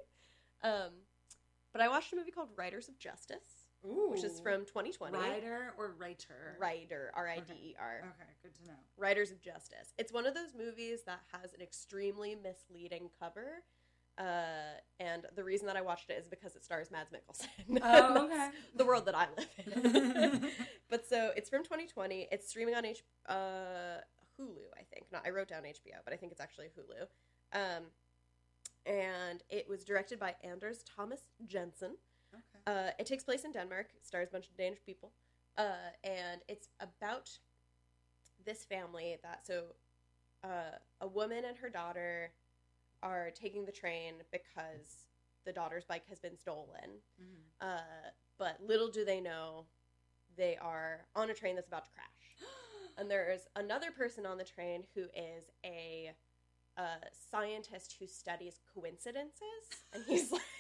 [0.63, 0.93] Um,
[1.73, 5.17] but I watched a movie called Riders of Justice, which is from 2020.
[5.17, 6.57] Writer or writer?
[6.59, 7.99] Rider, R I D E R.
[7.99, 8.79] Okay, good to know.
[8.97, 9.93] Riders of Justice.
[9.99, 13.63] It's one of those movies that has an extremely misleading cover.
[14.17, 17.81] Uh, and the reason that I watched it is because it stars Mads Mikkelsen.
[17.83, 18.51] Oh, okay.
[18.77, 19.49] the world that I live
[19.85, 20.51] in.
[20.91, 22.29] but so it's from 2020.
[22.31, 24.01] It's streaming on H- uh,
[24.41, 25.07] Hulu, I think.
[25.13, 27.59] Not I wrote down HBO, but I think it's actually Hulu.
[27.59, 27.85] Um,
[28.87, 31.97] and it was directed by Anders Thomas Jensen.
[32.67, 33.89] Uh, it takes place in Denmark.
[33.97, 35.13] It stars a bunch of Danish people,
[35.59, 37.31] uh, and it's about
[38.45, 39.65] this family that so
[40.45, 42.33] uh, a woman and her daughter
[43.03, 45.07] are taking the train because
[45.45, 47.01] the daughter's bike has been stolen.
[47.21, 47.45] Mhm.
[47.61, 49.67] Uh, but little do they know,
[50.37, 52.37] they are on a train that's about to crash.
[52.99, 56.13] And there's another person on the train who is a
[56.77, 57.01] uh,
[57.31, 60.43] scientist who studies coincidences, and he's like.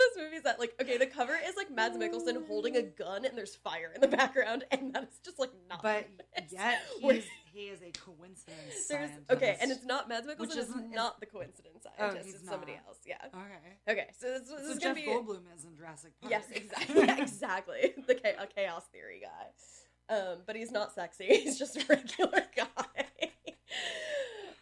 [0.00, 2.76] it's one of those movies that, like, okay, the cover is like Mads Mikkelsen holding
[2.76, 5.82] a gun, and there's fire in the background, and that's just like not.
[5.82, 6.08] But
[6.50, 10.38] yet he's, he is a coincidence there's okay, and it's not Mads Mikkelsen.
[10.40, 12.26] Which it's isn't- the coincidence Oh, scientist.
[12.26, 12.98] he's it's somebody else.
[13.06, 13.16] Yeah.
[13.34, 13.92] okay.
[14.00, 16.30] Okay, so this, this So is Jeff gonna be Goldblum is in Jurassic Park.
[16.30, 17.00] Yes, exactly.
[17.06, 17.94] Yeah, exactly.
[18.06, 20.14] The cha- a chaos theory guy.
[20.14, 21.26] Um, but he's not sexy.
[21.28, 23.04] He's just a regular guy.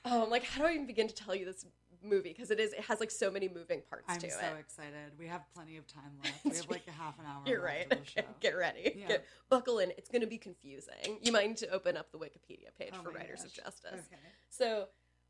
[0.04, 1.64] um, like, how do I even begin to tell you this
[2.02, 2.30] movie?
[2.30, 4.58] Because it is, it has like so many moving parts I'm to so it.
[4.58, 5.12] excited.
[5.18, 6.44] We have plenty of time left.
[6.44, 7.42] We have like a half an hour.
[7.46, 7.90] You're right.
[7.90, 8.22] of the show.
[8.40, 8.94] Get ready.
[8.96, 9.08] Yeah.
[9.08, 9.90] Get, buckle in.
[9.98, 11.18] It's going to be confusing.
[11.22, 13.52] You might need to open up the Wikipedia page Oh for Riders of.
[13.52, 13.92] Justice.
[13.92, 14.20] Okay.
[14.48, 14.86] So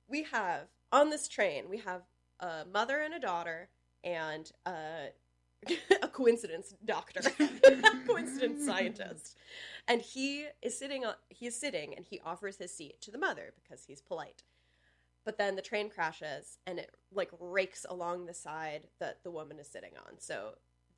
[0.09, 2.03] we have on this train, we have
[2.41, 3.69] a mother and a daughter
[4.05, 5.09] and uh,
[6.03, 7.21] a coincidence doctor,
[8.07, 9.37] coincidence scientist,
[9.87, 13.19] and he is sitting on he is sitting and he offers his seat to the
[13.19, 14.45] mother because he's polite.
[15.29, 19.59] But then the train crashes and it like rakes along the side that the woman
[19.59, 20.19] is sitting on.
[20.19, 20.53] So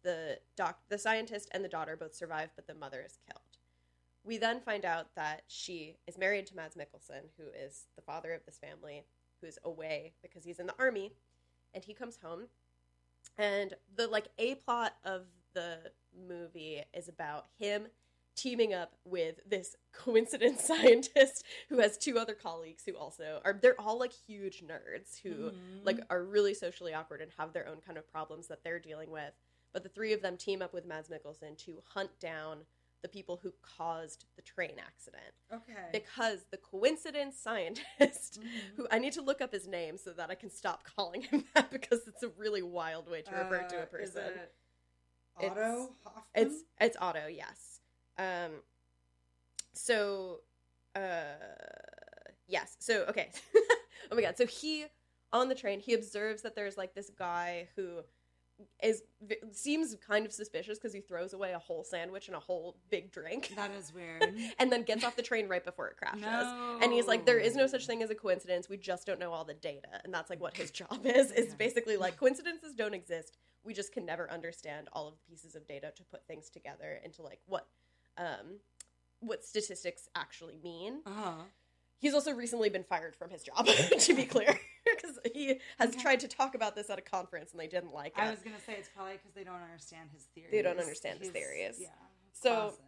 [0.05, 3.59] the doc the scientist and the daughter both survive, but the mother is killed.
[4.23, 8.33] We then find out that she is married to Mads Mikkelsen, who is the father
[8.33, 9.03] of this family,
[9.41, 11.11] who's away because he's in the army,
[11.75, 12.47] and he comes home.
[13.37, 15.23] And the like a plot of
[15.55, 17.89] the movie is about him
[18.37, 23.81] teaming up with this coincidence scientist who has two other colleagues who also are they're
[23.81, 25.85] all like huge nerds who Mhm.
[25.85, 29.11] like are really socially awkward and have their own kind of problems that they're dealing
[29.11, 29.35] with.
[29.73, 32.67] But the three of them team up with Mads Mikkelsen to hunt down
[33.03, 35.89] the people who caused the train accident Okay.
[35.93, 38.77] because the coincidence scientist Mhm.
[38.77, 41.45] who I need to look up his name so that I can stop calling him
[41.55, 44.25] that because it's a really wild way to refer to Uh, a is person.
[44.39, 44.55] it
[45.41, 46.25] It's- Otto Hoffman.
[46.35, 47.70] It's it's Otto, yes.
[48.21, 48.51] Um
[49.73, 50.41] so
[50.97, 51.01] uh
[52.47, 52.77] yes.
[52.81, 53.31] So okay.
[54.11, 54.37] oh my god.
[54.37, 54.85] So he
[55.33, 58.01] on the train, he observes that there's like this guy who
[58.83, 59.03] is
[59.53, 63.11] seems kind of suspicious because he throws away a whole sandwich and a whole big
[63.11, 63.53] drink.
[63.57, 64.35] that is weird.
[64.59, 66.21] and then gets off the train right before it crashes.
[66.21, 66.79] no.
[66.83, 68.69] And he's like, there is no such thing as a coincidence.
[68.69, 69.89] We just don't know all the data.
[70.05, 71.31] And that's like what his job is.
[71.31, 71.55] Is Okay.
[71.59, 73.39] basically like coincidences don't exist.
[73.65, 76.99] We just can never understand all of the pieces of data to put things together
[77.03, 77.67] into like what
[78.21, 78.59] um
[79.21, 81.01] what statistics actually mean.
[81.07, 81.33] Uh huh.
[81.99, 83.67] He's also recently been fired from his job,
[83.99, 86.01] to be clear, because he has Okay.
[86.01, 88.23] tried to talk about this at a conference and they didn't like it.
[88.23, 90.51] I was gonna say it's probably because they don't understand his theories.
[90.53, 91.77] They don't understand his He's- theories.
[91.81, 91.89] Yeah.
[92.33, 92.85] So- classic.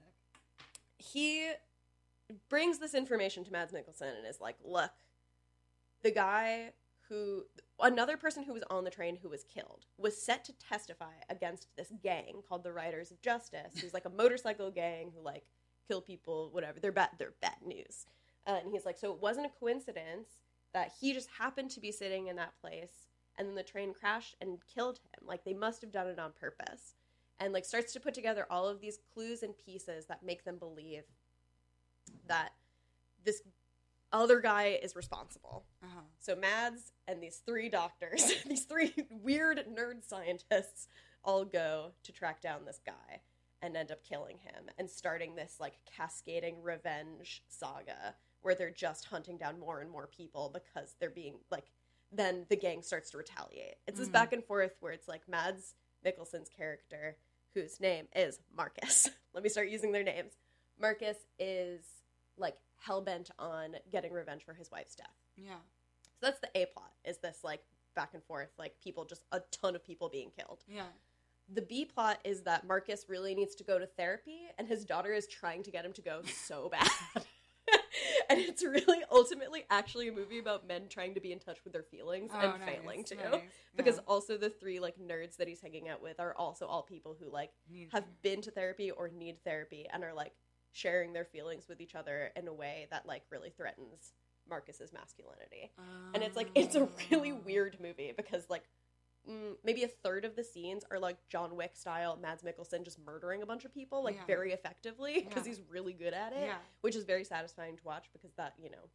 [0.99, 1.51] he
[2.49, 4.91] brings this information to Mads Mikkelsen and is like, look,
[6.03, 6.73] the guy
[7.11, 7.45] who,
[7.81, 11.69] another person who was on the train who was killed, was set to testify against
[11.77, 15.45] this gang called the Riders of Justice, who's like a motorcycle gang who like
[15.89, 16.81] kill people, whatever.
[16.81, 17.11] They're bad.
[17.19, 18.07] They're bad news.
[18.47, 20.29] Uh, and he's like, so it wasn't a coincidence
[20.75, 23.09] that he just happened to be sitting in that place,
[23.39, 25.27] and then the train crashed and killed him.
[25.27, 26.95] Like they must have done it on purpose.
[27.41, 30.59] And like starts to put together all of these clues and pieces that make them
[30.59, 31.05] believe
[32.29, 32.51] that
[33.25, 33.43] this
[34.13, 35.65] other guy is responsible.
[35.83, 36.01] Uh-huh.
[36.21, 40.89] So Mads and these three doctors, these three weird nerd scientists,
[41.25, 43.21] all go to track down this guy
[43.63, 49.05] and end up killing him and starting this like cascading revenge saga where they're just
[49.05, 51.67] hunting down more and more people because they're being like
[52.11, 53.77] then the gang starts to retaliate.
[53.87, 54.13] It's this Mhm.
[54.13, 57.17] back and forth where it's like Mads Mikkelsen's character,
[57.55, 59.09] whose name is Marcus.
[59.33, 60.33] Let me start using their names.
[60.79, 61.87] Marcus is
[62.37, 65.07] like hell bent on getting revenge for his wife's death.
[65.37, 65.55] Yeah.
[66.21, 66.93] So that's the A plot.
[67.05, 67.61] Is this like
[67.95, 70.65] back and forth, like people just a ton of people being killed.
[70.69, 70.87] Yeah.
[71.53, 75.13] The B plot is that Marcus really needs to go to therapy, and his daughter
[75.13, 76.89] is trying to get him to go so bad.
[78.31, 81.73] and it's really ultimately actually a movie about men trying to be in touch with
[81.73, 83.15] their feelings Oh, and nice, failing to.
[83.17, 83.41] nice,
[83.77, 84.03] Because yeah.
[84.07, 87.31] also the three like nerds that he's hanging out with are also all people who
[87.31, 90.33] like Need have been to therapy or need therapy and are like
[90.73, 94.13] sharing their feelings with each other in a way that like really threatens
[94.49, 95.71] Marcus's masculinity.
[96.15, 97.41] And it's like it's a really Oh.
[97.45, 98.65] weird movie because like
[99.29, 102.99] mm, maybe a third of the scenes are like John Wick style Mads Mikkelsen just
[102.99, 104.25] murdering a bunch of people like Yeah.
[104.27, 105.53] very effectively because Yeah.
[105.53, 106.59] he's really good at it, Yeah.
[106.81, 108.89] which is very satisfying to watch because that you know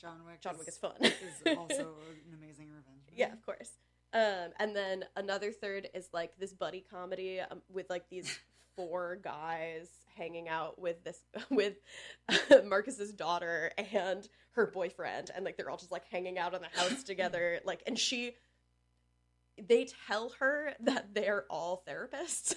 [0.00, 0.40] John Wick.
[0.40, 0.94] John Wick is fun.
[1.00, 1.12] is
[1.58, 1.96] also
[2.28, 3.02] an amazing revenge.
[3.06, 3.16] movie.
[3.20, 3.72] yeah, of course.
[4.12, 8.38] Um, and then another third is like this buddy comedy um, with like these
[8.76, 11.74] four guys hanging out with this with
[12.64, 16.80] Marcus's daughter and her boyfriend, and like they're all just like hanging out in the
[16.80, 17.60] house together.
[17.64, 18.34] Like, and she,
[19.68, 22.54] they tell her that they're all therapists.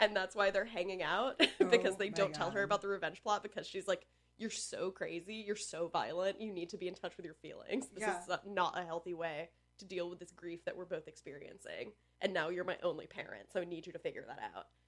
[0.00, 2.88] and that's why they're hanging out oh because Oh they don't tell her about the
[2.88, 4.06] revenge plot because she's like
[4.36, 7.88] you're so crazy you're so violent you need to be in touch with your feelings
[7.94, 8.18] this Yeah.
[8.20, 12.34] is not a healthy way to deal with this grief that we're both experiencing and
[12.34, 14.85] now you're my only parent so i need you to figure that out Oh,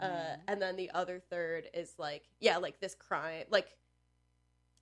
[0.00, 0.38] uh, man.
[0.48, 3.76] and then the other third is like yeah like this crime like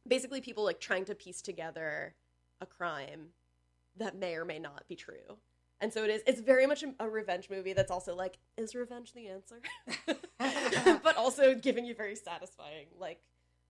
[0.07, 2.15] basically people like trying to piece together
[2.61, 3.29] a crime
[3.97, 5.39] that may or may not be true.
[5.81, 8.75] And so it is it's very much a, a revenge movie that's also like is
[8.75, 9.61] revenge the answer?
[11.03, 13.21] But also giving you very satisfying like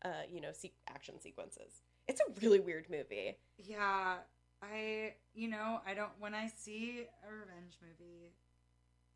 [0.05, 1.82] uh you know se- action sequences.
[2.07, 3.36] It's a really weird movie.
[3.59, 4.16] Yeah,
[4.62, 8.32] I you know I don't when I see a revenge movie,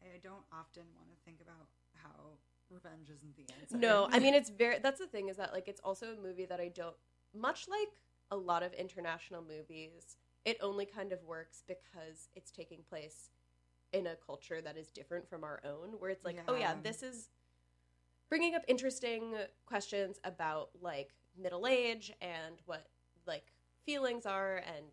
[0.02, 1.68] I don't often want to think about
[2.02, 2.38] how
[2.70, 3.76] revenge isn't the answer.
[3.76, 4.78] No, I mean it's very.
[4.78, 6.96] That's the thing is that like it's also a movie that I don't
[7.34, 7.88] much like
[8.30, 10.16] a lot of international movies.
[10.44, 13.30] It only kind of works because it's taking place
[13.92, 15.90] in a culture that is different from our own.
[15.98, 16.76] Where it's like, oh yeah, Yeah.
[16.82, 17.28] this is
[18.28, 19.34] bringing up interesting
[19.66, 22.86] questions about like middle age and what
[23.26, 23.52] like
[23.84, 24.86] feelings are and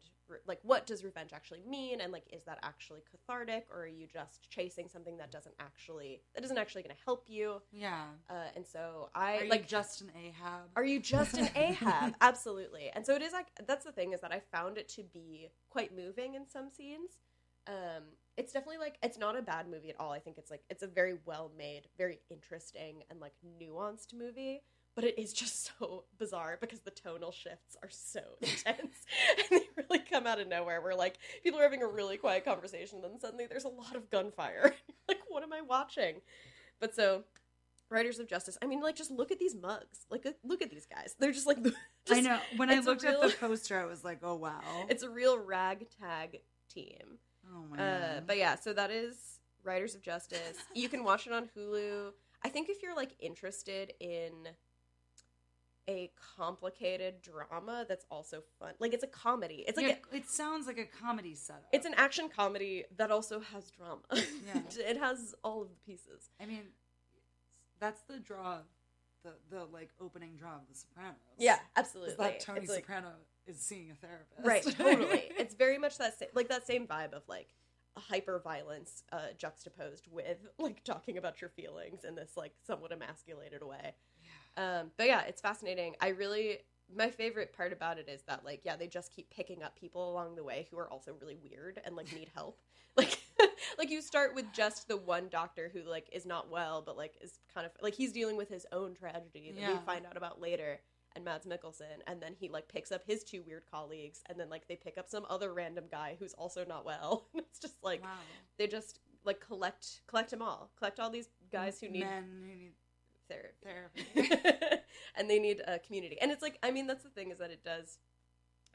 [0.47, 4.07] like what does revenge actually mean and like is that actually cathartic or are you
[4.11, 8.05] just chasing something that doesn't actually that isn't actually going to help you yeah.
[8.29, 10.69] uh, and so I Are like just an Ahab?
[10.75, 12.15] are you just an Ahab?
[12.21, 12.89] Absolutely.
[12.93, 15.49] And so it is like that's the thing is that I found it to be
[15.69, 17.19] quite moving in some scenes.
[17.67, 18.03] Um,
[18.37, 20.11] it's definitely like it's not a bad movie at all.
[20.11, 24.63] I think it's like it's a very well made, very interesting and like nuanced movie.
[24.95, 29.05] But it is just so bizarre because the tonal shifts are so intense
[29.37, 30.81] and they really come out of nowhere.
[30.81, 34.09] Where like people are having a really quiet conversation, then suddenly there's a lot of
[34.09, 34.73] gunfire.
[35.07, 36.15] like, what am I watching?
[36.81, 37.23] But so
[37.89, 38.57] Riders of Justice.
[38.61, 40.05] I mean, like, just look at these mugs.
[40.11, 41.15] Like, look- at these guys.
[41.17, 41.57] They're just like.
[42.11, 42.39] I know.
[42.57, 46.41] When I looked at the poster, I was like, "Oh wow!" It's a real ragtag
[46.73, 47.17] team.
[47.51, 48.23] oh my Uh, god.
[48.27, 50.57] but yeah, so that is Riders of Justice.
[50.75, 52.11] You can watch it on Hulu.
[52.43, 54.31] I think if you're like interested in
[55.89, 59.65] a complicated drama that's also fun, like it's a comedy.
[59.67, 61.65] It's like Yeah, a, it sounds like a comedy setup.
[61.73, 64.01] it's an action comedy that also has drama.
[64.11, 64.61] Yeah.
[64.87, 66.29] it has all of the pieces.
[66.41, 66.63] I mean,
[67.79, 68.63] that's the draw, of
[69.23, 71.15] the the like opening draw of The Sopranos.
[71.37, 72.15] Yeah, absolutely.
[72.19, 73.09] that Tony It's like- Soprano
[73.47, 74.45] is seeing a therapist.
[74.45, 77.47] right totally it's very much that sa- like that same vibe of like
[77.97, 83.63] hyper violence uh, juxtaposed with like talking about your feelings in this like somewhat emasculated
[83.63, 83.95] way
[84.59, 86.59] um, but yeah it's fascinating i really
[86.95, 90.11] my favorite part about it is that like yeah they just keep picking up people
[90.11, 92.59] along the way who are also really weird and like need help
[92.97, 93.19] like
[93.77, 97.13] like you start with just the one doctor who like is not well but like
[97.21, 100.41] is kind of like he's dealing with his own tragedy that we find out about
[100.41, 100.79] later
[101.15, 104.49] and Mads Mikkelsen, and then he like picks up his two weird colleagues, and then
[104.49, 107.25] like they pick up some other random guy who's also not well.
[107.35, 108.09] it's just like wow.
[108.57, 112.55] they just like collect collect them all, collect all these guys who need men who
[112.55, 112.73] need
[113.29, 114.05] therapy.
[114.15, 114.81] Therapy.
[115.15, 116.17] and they need a community.
[116.21, 117.97] And it's like, I mean, that's the thing is that it does.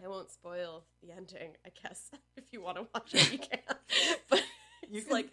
[0.02, 1.52] I won't spoil the ending.
[1.64, 3.58] I guess if you want to watch it, you can.
[4.28, 4.42] But
[4.90, 5.30] You can- like,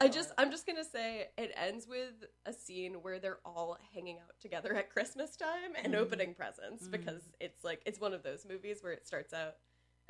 [0.00, 0.34] I just, it.
[0.38, 2.12] I'm just gonna say it ends with
[2.46, 5.98] a scene where they're all hanging out together at Christmas time and Mhm.
[5.98, 6.90] opening presents Mhm.
[6.90, 9.56] because it's like it's one of those movies where it starts out.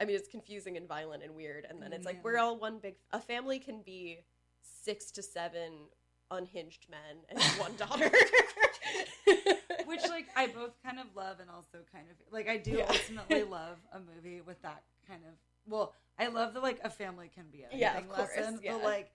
[0.01, 2.79] I mean, it's confusing and violent and weird, and then it's like we're all one
[2.79, 2.97] big.
[3.13, 4.25] A family can be
[4.63, 5.89] six to seven
[6.31, 8.11] unhinged men and one daughter.
[9.87, 12.87] Which like I both kind of love and also kind of like I do Yeah.
[12.89, 15.35] ultimately love a movie with that kind of
[15.67, 18.73] well, I love the like a family can be anything Yeah, of course, lesson, yeah.
[18.75, 19.11] but like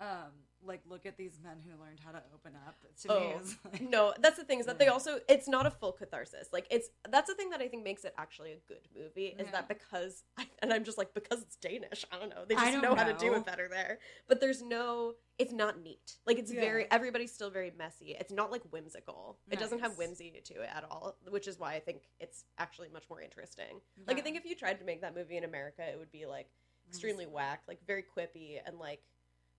[0.00, 0.32] um
[0.64, 3.56] like look at these men who learned how to open up to me Oh, is
[3.64, 6.48] like no, that's the thing is that they also it's not a full catharsis.
[6.52, 9.46] Like it's that's the thing that I think makes it actually a good movie is
[9.46, 9.50] Yeah.
[9.52, 10.24] that because
[10.60, 12.04] and I'm just like because it's Danish.
[12.12, 12.44] I don't know.
[12.46, 13.98] They just don't know, how to do it better there.
[14.28, 16.16] But there's no it's not neat.
[16.26, 16.60] Like it's Yeah.
[16.60, 18.16] very everybody's still very messy.
[18.18, 19.38] It's not like whimsical.
[19.50, 22.88] It doesn't have whimsy to it at all, which is why I think it's actually
[22.88, 23.80] much more interesting.
[24.06, 26.26] Like I think if you tried to make that movie in America, it would be
[26.26, 26.48] like
[26.88, 29.02] extremely whack, like very quippy and like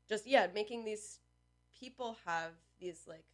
[0.09, 1.19] just yeah, making these
[1.79, 3.25] people have these like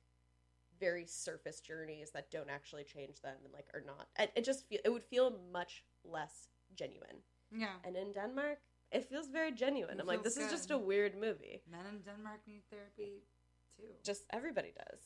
[0.80, 4.08] very surface journeys that don't actually change them and like are not.
[4.20, 7.18] It, it just feel it would feel much less genuine.
[7.52, 7.76] Yeah.
[7.86, 8.60] And in Denmark,
[8.92, 9.98] it feels very genuine.
[9.98, 11.62] It I'm like, this feels is just a weird movie.
[11.72, 13.24] Men in Denmark need therapy
[13.78, 13.84] too.
[14.04, 15.00] Just everybody does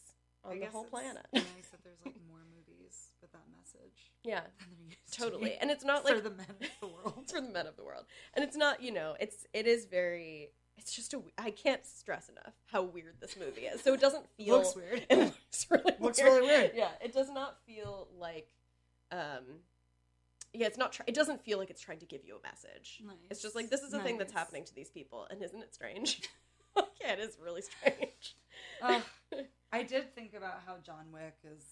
[0.44, 1.26] I on the guess whole it's planet.
[1.34, 4.12] nice that there's like more movies with that message.
[4.24, 5.50] yeah, than there used to totally.
[5.52, 7.24] be And it's not like for the men of the world.
[7.32, 8.06] for the men of the world.
[8.34, 10.50] And it's not, you know, it's it is very.
[10.80, 11.22] It's just a.
[11.38, 13.82] I can't stress enough how weird this movie is.
[13.82, 14.58] So it doesn't feel.
[14.58, 15.06] Looks weird.
[15.10, 16.32] It looks really Looks weird.
[16.34, 16.72] really weird.
[16.76, 18.48] Yeah, it does not feel like.
[19.12, 19.44] um
[20.54, 20.94] Yeah, it's not.
[20.94, 23.02] Try- it doesn't feel like it's trying to give you a message.
[23.30, 25.74] It's just like this is the thing that's happening to these people, and isn't it
[25.74, 26.22] strange?
[27.02, 28.36] yeah, it is really strange.
[28.82, 29.02] Ugh.
[29.72, 31.64] I did think about how John Wick is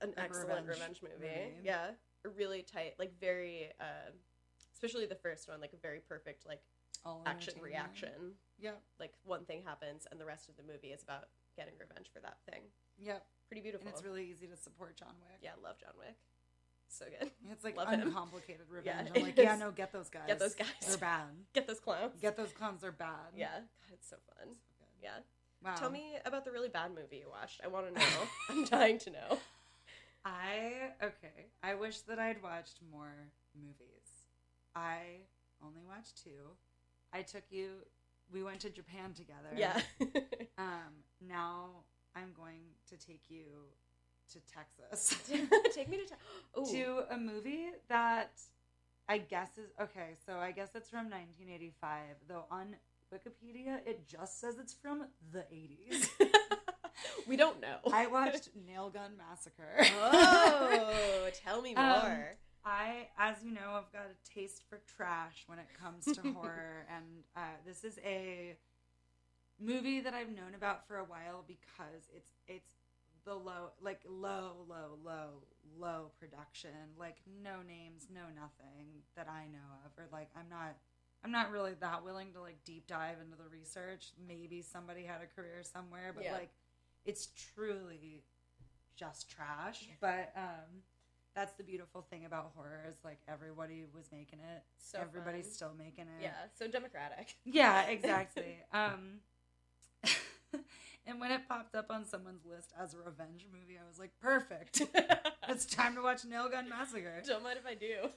[0.00, 1.54] An excellent revenge, movie.
[1.64, 1.90] Yeah,
[2.24, 4.10] a really tight, like very, uh,
[4.74, 6.60] especially the first one, like a very perfect, like
[7.04, 8.34] All action reaction.
[8.58, 8.80] Yep.
[8.98, 11.24] Like one thing happens, and the rest of the movie is about
[11.56, 12.62] getting revenge for that thing.
[12.98, 13.24] Yep.
[13.48, 13.86] Pretty beautiful.
[13.86, 15.38] And it's really easy to support John Wick.
[15.42, 16.16] yeah, love John Wick.
[16.88, 17.30] So good.
[17.52, 18.00] It's like Love him.
[18.08, 18.86] uncomplicated revenge.
[18.86, 20.24] Yeah, I'm like, it yeah, no, get those guys.
[20.26, 20.68] Get those guys.
[20.86, 21.26] They're bad.
[21.54, 22.20] Get those clowns.
[22.20, 22.80] Get those clowns.
[22.80, 23.34] They're bad.
[23.36, 24.54] Yeah, God, it's so fun.
[25.02, 25.10] Yeah.
[25.64, 25.74] Wow.
[25.76, 27.60] Tell me about the really bad movie you watched.
[27.64, 28.06] I want to know.
[28.50, 29.38] I'm dying to know.
[30.24, 31.46] I okay.
[31.62, 33.14] I wish that I'd watched more
[33.54, 34.24] movies.
[34.74, 34.98] I
[35.64, 36.56] only watched two.
[37.16, 37.68] I took you.
[38.32, 39.50] We went to Japan together.
[39.56, 39.80] Yeah.
[40.58, 41.04] um.
[41.26, 41.70] Now
[42.14, 42.60] I'm going
[42.90, 43.44] to take you
[44.32, 45.16] to Texas.
[45.74, 46.04] Take me to.
[46.64, 48.32] Te- to a movie that
[49.08, 50.16] I guess is okay.
[50.26, 52.76] So I guess it's from 1985, though on
[53.12, 56.08] Wikipedia it just says it's from the 80s.
[57.26, 57.76] we don't know.
[57.92, 59.86] I watched Nail Gun Massacre.
[60.00, 61.84] Oh, tell me more.
[61.84, 62.12] Um,
[62.66, 66.86] I, as you know, I've got a taste for trash when it comes to horror,
[66.94, 67.04] and
[67.36, 68.56] uh, this is a
[69.60, 72.72] movie that I've known about for a while because it's it's
[73.24, 75.44] the low, like low, low, low,
[75.78, 78.86] low production, like no names, no nothing
[79.16, 80.76] that I know of, or like I'm not.
[81.24, 84.12] I'm not really that willing to like deep dive into the research.
[84.28, 86.32] Maybe somebody had a career somewhere, but Yeah.
[86.34, 86.50] like
[87.04, 88.24] it's truly
[88.96, 89.88] just trash.
[90.00, 90.82] But um
[91.36, 94.62] that's the beautiful thing about horror is like everybody was making it.
[94.78, 95.52] So everybody's fun.
[95.52, 96.22] still making it.
[96.22, 97.36] yeah, so democratic.
[97.44, 98.56] Yeah, exactly.
[98.72, 99.20] um
[101.06, 104.12] and when it popped up on someone's list as a revenge movie, I was like,
[104.20, 104.82] perfect.
[105.48, 107.22] it's time to watch Nail Gun Massacre.
[107.26, 108.08] Don't mind if I do.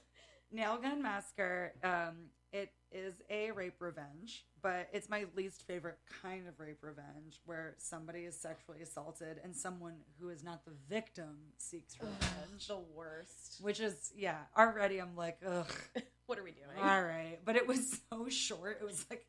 [0.50, 6.48] Nail Gun Massacre, um, it is a rape revenge, but it's my least favorite kind
[6.48, 11.36] of rape revenge where somebody is sexually assaulted and someone who is not the victim
[11.58, 12.66] seeks revenge.
[12.68, 13.58] The worst.
[13.62, 15.72] Which is, yeah, already I'm like, ugh.
[16.26, 16.78] What are we doing?
[16.80, 17.38] All right.
[17.44, 18.78] But it was so short.
[18.80, 19.26] It was like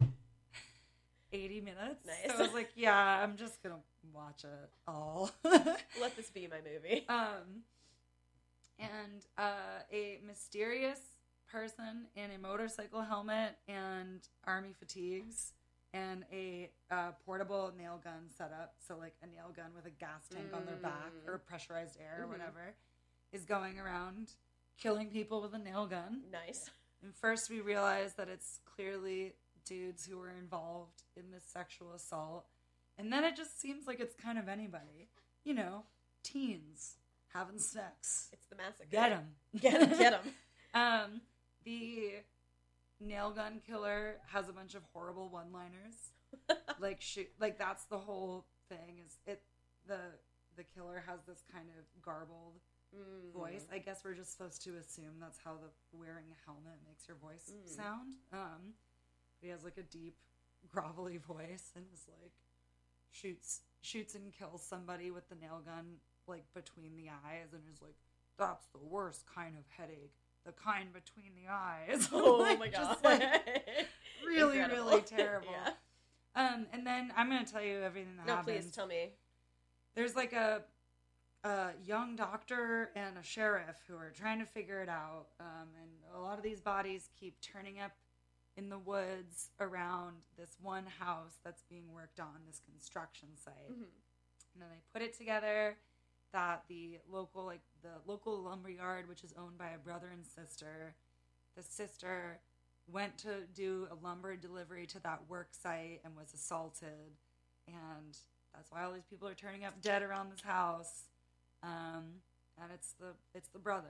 [1.34, 2.06] 80 minutes.
[2.06, 2.32] Nice.
[2.32, 3.82] So I was like, yeah, I'm just going to
[4.14, 5.32] watch it all.
[5.44, 7.04] Let this be my movie.
[7.10, 7.64] um,
[8.78, 11.00] and uh, a mysterious
[11.52, 15.54] person in a motorcycle helmet and army fatigues
[15.94, 18.76] and a uh, portable nail gun setup.
[18.88, 21.28] So, like a nail gun with a gas tank on their back Mm.
[21.28, 22.30] or pressurized air or Mhm.
[22.30, 22.76] whatever
[23.32, 24.34] is going around
[24.78, 26.24] killing people with a nail gun.
[26.32, 26.70] Nice.
[27.02, 29.34] And first, we realize that it's clearly
[29.66, 32.46] dudes who were involved in this sexual assault.
[32.98, 35.10] And then it just seems like it's kind of anybody.
[35.44, 35.86] You know,
[36.24, 36.98] teens
[37.34, 38.30] having sex.
[38.32, 38.90] It's the massacre.
[38.90, 39.36] Get them.
[39.60, 40.34] Get 'em, get 'em.
[40.74, 41.22] um,
[41.64, 42.12] the
[43.00, 46.12] nail gun killer has a bunch of horrible one liners.
[46.80, 49.42] like, shoot, like, that's the whole thing is it
[49.88, 49.98] the
[50.56, 52.60] the killer has this kind of garbled
[52.94, 53.32] Mm.
[53.34, 53.66] voice.
[53.72, 57.16] I guess we're just supposed to assume that's how the wearing a helmet makes your
[57.16, 57.70] voice Mm.
[57.70, 58.16] sound.
[58.34, 58.74] Um,
[59.40, 60.18] he has like a deep,
[60.68, 62.34] grovelly voice and is like
[63.10, 67.82] shoots shoots and kills somebody with the nail gun like between the eyes and is
[67.82, 67.96] like,
[68.38, 72.88] "That's the worst kind of headache, the kind between the eyes." Oh Like, my god!
[72.90, 73.22] just, like,
[74.26, 74.90] really, Incredible.
[74.90, 75.48] really terrible.
[75.52, 75.74] Yeah.
[76.36, 79.10] Um, and then I'm gonna tell you everything that No, happens please tell me.
[79.96, 80.64] there's like a
[81.44, 85.90] a young doctor and a sheriff who are trying to figure it out um, and
[86.16, 87.92] a lot of these bodies keep turning up
[88.56, 93.86] in the woods around this one house that's being worked on this construction site Mhm.
[94.54, 95.78] and then they put it together
[96.34, 100.26] that the local like the local lumber yard which is owned by a brother and
[100.26, 100.96] sister
[101.56, 102.40] the sister
[102.92, 107.16] went to do a lumber delivery to that work site and was assaulted
[107.68, 108.18] and
[108.54, 111.04] that's why all these people are turning up dead around this house
[111.64, 112.04] um,
[112.62, 113.88] and it's the it's the brother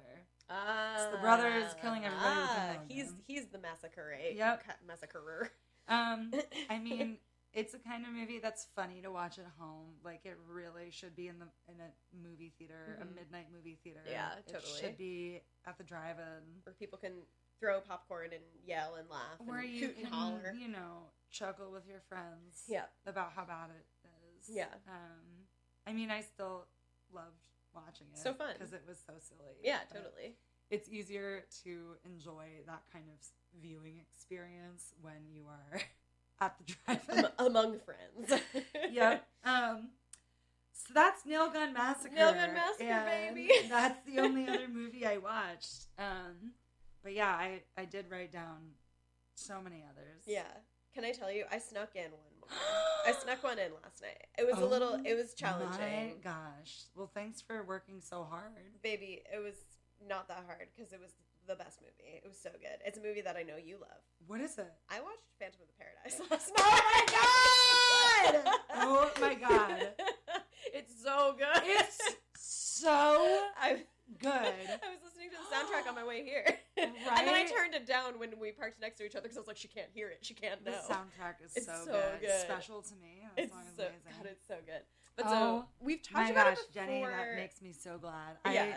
[0.50, 4.14] Ah, the brother is killing everybody ah, he's he's the massacre.
[4.22, 4.34] eh?
[4.36, 4.64] Yep.
[4.86, 5.48] Massacrer.
[5.88, 6.32] Um,
[6.70, 7.18] I mean,
[7.54, 9.96] it's a kind of movie that's funny to watch at home.
[10.04, 11.92] Like it really should be in the in a
[12.28, 13.02] movie theater, Mhm.
[13.02, 14.02] a midnight movie theater.
[14.10, 14.58] Yeah, totally.
[14.74, 17.26] It should be at the drive-in where people can
[17.60, 20.54] throw popcorn and yell and laugh where and you can, and holler.
[20.58, 22.64] you know, chuckle with your friends.
[22.68, 22.86] Yeah.
[23.06, 23.86] about how bad it
[24.38, 24.50] is.
[24.50, 24.74] Yeah.
[24.88, 25.48] Um,
[25.86, 26.68] I mean, I still
[27.14, 28.18] loved watching it.
[28.18, 28.54] So fun.
[28.54, 29.58] because it was so silly.
[29.64, 30.38] Yeah, totally.
[30.70, 33.20] It's easier to enjoy that kind of
[33.62, 35.82] viewing experience when you are
[36.42, 37.26] at the drive-in.
[37.26, 38.42] Am- among friends.
[38.92, 39.26] yep.
[39.46, 39.90] Um,
[40.74, 42.16] so that's Nail Gun Massacre.
[42.16, 43.50] Nail Gun Massacre, and baby.
[43.70, 45.86] that's the only other movie I watched.
[45.98, 46.52] Um,
[47.04, 48.58] but yeah, I, I did write down
[49.36, 50.24] so many others.
[50.26, 50.44] Yeah.
[50.94, 51.46] Can I tell you?
[51.52, 52.50] I snuck in one more.
[53.08, 54.28] I snuck one in last night.
[54.38, 54.96] It was a little.
[54.96, 56.16] Oh It was My challenging.
[56.24, 56.82] gosh.
[56.96, 58.52] Well, thanks for working so hard.
[58.84, 59.56] Baby, it was
[60.08, 61.12] not that hard because it was
[61.52, 62.22] the best movie.
[62.24, 62.80] It was so good.
[62.86, 64.00] It's a movie that I know you love.
[64.28, 64.72] What is it?
[64.90, 66.64] I watched Phantom of the Paradise last night.
[66.64, 68.60] Oh my god!
[68.76, 69.90] Oh my god!
[70.74, 71.64] it's so good.
[71.66, 72.00] It's
[72.34, 72.90] so
[73.62, 73.84] I,
[74.20, 74.32] good.
[74.32, 76.46] I was listening to the soundtrack on my way here,
[76.78, 79.42] and then I turned it down when we parked next to each other because I
[79.42, 80.20] was like, she can't hear it.
[80.22, 82.22] She can't know." The soundtrack is It's so, so good.
[82.22, 82.40] good.
[82.42, 83.28] Special to me.
[83.36, 84.02] That It's song is so amazing.
[84.18, 84.82] God, it's so good.
[85.18, 86.86] But Oh, so we've talked My about gosh, it before.
[86.88, 88.38] Jenny, that makes me so glad.
[88.50, 88.64] Yeah.
[88.64, 88.76] I,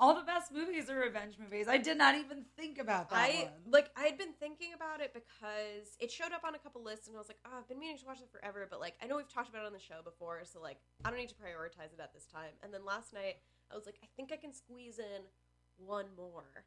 [0.00, 1.66] all the best movies are revenge movies.
[1.68, 3.72] I did not even think about that I one.
[3.72, 7.08] like I had been thinking about it because it showed up on a couple lists
[7.08, 9.06] and I was like, oh, I've been meaning to watch it forever, but like I
[9.06, 11.34] know we've talked about it on the show before, so like I don't need to
[11.34, 12.54] prioritize it at this time.
[12.62, 13.36] And then last night
[13.72, 15.26] I was like, I think I can squeeze in
[15.76, 16.64] one more.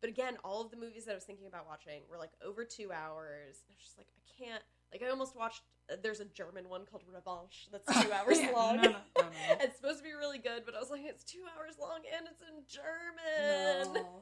[0.00, 2.64] But again, all of the movies that I was thinking about watching were like over
[2.64, 3.64] two hours.
[3.66, 4.62] I was just like, I can't.
[4.92, 5.62] Like I almost watched.
[5.90, 8.76] Uh, there's a German one called Revanche that's two hours Yeah, long.
[8.76, 9.24] no, no, no,
[9.60, 12.26] it's supposed to be really good, but I was like, it's two hours long and
[12.30, 14.04] it's in German.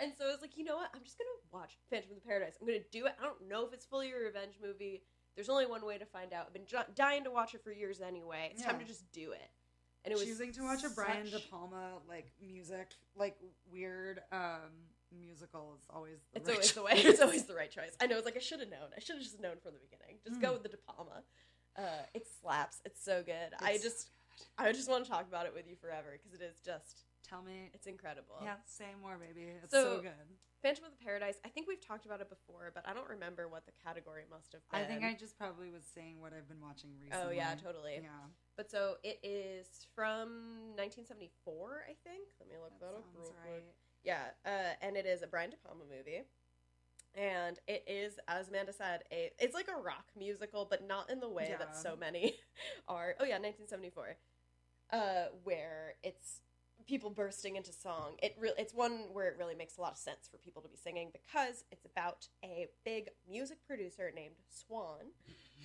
[0.00, 0.90] And so I was like, you know what?
[0.94, 2.54] I'm just gonna watch Phantom of the Paradise.
[2.60, 3.12] I'm gonna do it.
[3.20, 5.02] I don't know if it's fully a revenge movie.
[5.36, 6.46] There's only one way to find out.
[6.48, 8.50] I've been j- dying to watch it for years anyway.
[8.52, 9.50] It's time to just do it.
[10.04, 13.36] And it was choosing to watch a Brian De Palma like music, like
[13.70, 14.72] weird um
[15.18, 16.92] musical is always the It's right always the way.
[16.96, 17.96] It's always the right choice.
[18.00, 18.16] I know.
[18.16, 18.90] It's like I should have known.
[18.96, 20.18] I should have just known from the beginning.
[20.26, 20.52] Just go Mm.
[20.54, 21.22] with the De Palma.
[21.76, 21.82] Uh,
[22.14, 22.80] it slaps.
[22.84, 23.52] It's so good.
[23.60, 24.10] I It's just,
[24.58, 27.42] I just want to talk about it with you forever because it is just, Tell
[27.42, 27.70] me.
[27.72, 28.36] it's incredible.
[28.42, 29.48] Yeah, say more, baby.
[29.62, 30.12] It's So- so, good.
[30.62, 31.40] Phantom of the Paradise.
[31.44, 34.52] I think we've talked about it before, but I don't remember what the category must
[34.52, 34.80] have been.
[34.80, 37.26] I think I just probably was saying what I've been watching recently.
[37.26, 37.98] Oh yeah, totally.
[38.00, 42.28] Yeah, But so it is from 1974, I think.
[42.38, 43.58] Let me look that, that up real right.
[43.64, 43.74] quick.
[44.04, 46.22] Yeah, uh, and it is a Brian De Palma movie,
[47.14, 51.20] and it is, as Amanda said, a it's like a rock musical, but not in
[51.20, 52.34] the way that so many
[52.88, 53.14] are.
[53.20, 54.16] Oh yeah, 1974,
[54.92, 54.98] uh,
[55.44, 56.40] where it's
[56.86, 58.16] people bursting into song.
[58.22, 60.68] It re- it's one where it really makes a lot of sense for people to
[60.68, 65.12] be singing because it's about a big music producer named Swan,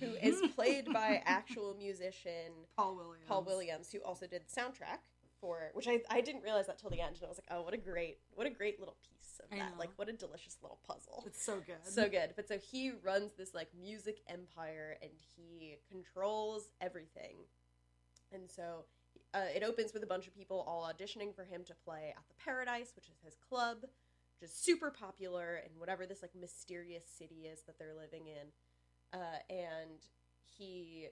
[0.00, 3.24] who is played by actual musician Paul Williams.
[3.26, 5.00] Paul Williams, who also did the soundtrack
[5.40, 7.62] for which I, I didn't realize that till the end, and I was like, oh,
[7.62, 9.78] what a great what a great little piece of I that, know.
[9.78, 11.24] like what a delicious little puzzle.
[11.26, 11.76] It's so good.
[11.84, 12.34] So good.
[12.36, 17.36] But so he runs this like music empire, and he controls everything.
[18.32, 18.84] And so
[19.34, 22.22] uh, it opens with a bunch of people all auditioning for him to play at
[22.28, 27.04] the Paradise, which is his club, which is super popular in whatever this like mysterious
[27.06, 28.48] city is that they're living in.
[29.18, 30.00] Uh, and
[30.46, 31.08] he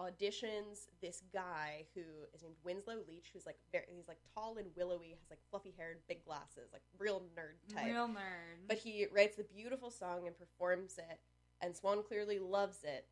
[0.00, 2.02] auditions this guy who
[2.34, 5.74] is named Winslow Leach, who's like very he's like tall and willowy, has like fluffy
[5.76, 7.86] hair and big glasses, like real nerd type.
[7.86, 8.66] Real nerd.
[8.68, 11.18] But he writes the beautiful song and performs it,
[11.60, 13.06] and Swan clearly loves it.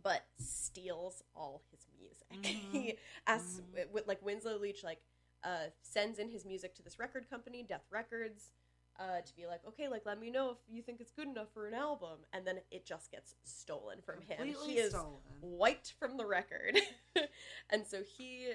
[0.00, 2.28] but steals all his music.
[2.70, 2.72] Mhm.
[2.72, 3.60] he asks,
[3.92, 5.00] with, like Winslow Leach, like
[5.42, 8.50] uh, sends in his music to this record company, Death Records,
[8.98, 11.48] uh, to be like, okay, like let me know if you think it's good enough
[11.54, 14.38] for an album, and then it just gets stolen from him.
[14.38, 15.16] Completely He is stolen.
[15.40, 16.78] wiped from the record,
[17.70, 18.50] and so he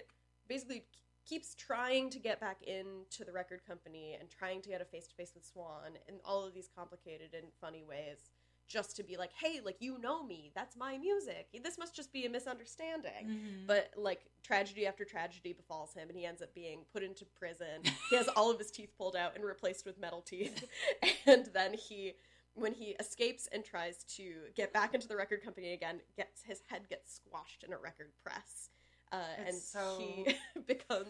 [0.48, 0.84] basically
[1.26, 5.08] keeps trying to get back into the record company and trying to get a face
[5.08, 8.30] to face with Swan in all of these complicated and funny ways
[8.74, 11.48] just to be like hey like you know me that's my music.
[11.64, 13.26] This must just be a misunderstanding.
[13.28, 13.68] Mhm.
[13.68, 17.84] but like tragedy after tragedy befalls him and he ends up being put into prison.
[18.10, 20.68] He has all of his teeth pulled out and replaced with metal teeth.
[21.26, 22.14] And then he
[22.56, 26.62] when he escapes and tries to get back into the record company again gets his
[26.70, 28.70] head gets squashed in a record press.
[29.12, 29.18] Uh,
[29.48, 30.36] and so he
[30.68, 31.08] becomes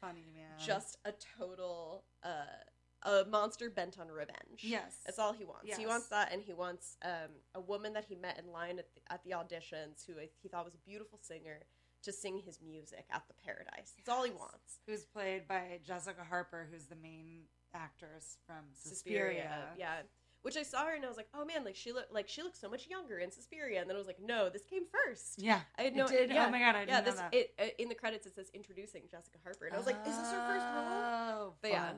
[0.00, 0.56] funny, man.
[0.58, 2.44] just a total uh,
[3.04, 4.60] a monster bent on revenge.
[4.60, 4.98] Yes.
[5.04, 5.76] that's all he wants.
[5.76, 8.86] He wants that, and he wants um, a woman that he met in line at
[8.94, 11.60] the, at the auditions, who he thought was a beautiful singer,
[12.02, 13.92] to sing his music at the Paradise.
[13.96, 14.80] That's all he wants.
[14.86, 17.42] who's played by Jessica Harper, who's the main
[17.74, 19.64] actress from Suspiria.
[19.78, 19.96] yeah.
[20.42, 22.42] Which I saw her and I was like, oh man, like she looked like she
[22.42, 25.34] looks so much younger in Suspiria, and then I was like, no, this came first.
[25.36, 26.08] Yeah, I had it no.
[26.08, 26.30] did?
[26.30, 27.34] Yeah, Oh my God, I didn't yeah, know this, that.
[27.34, 30.16] It, uh, in the credits it says introducing Jessica Harper, and I was like, is
[30.16, 30.84] this her first role?
[30.88, 31.90] Oh, But yeah.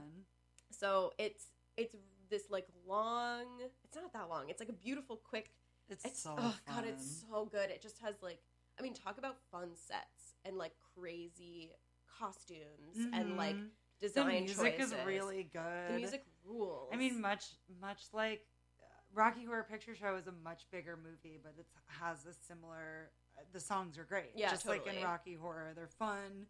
[0.82, 0.90] Fun.
[0.90, 1.94] So it's it's
[2.30, 3.44] this like long.
[3.84, 4.48] It's not that long.
[4.48, 5.50] It's like a beautiful, quick.
[5.88, 7.70] It's, It's so oh god, it's so good.
[7.70, 8.38] It just has like
[8.78, 11.72] I mean, talk about fun sets and like crazy
[12.18, 13.56] costumes and like
[14.00, 14.92] design the music choices.
[14.92, 15.90] is really good.
[15.90, 16.88] The music rules.
[16.92, 17.44] I mean, much
[17.80, 18.46] much like
[18.80, 23.10] uh, Rocky Horror Picture Show is a much bigger movie, but it has a similar.
[23.36, 25.02] uh, The songs are great, Yeah, just like in.
[25.02, 26.46] Rocky Horror, they're fun.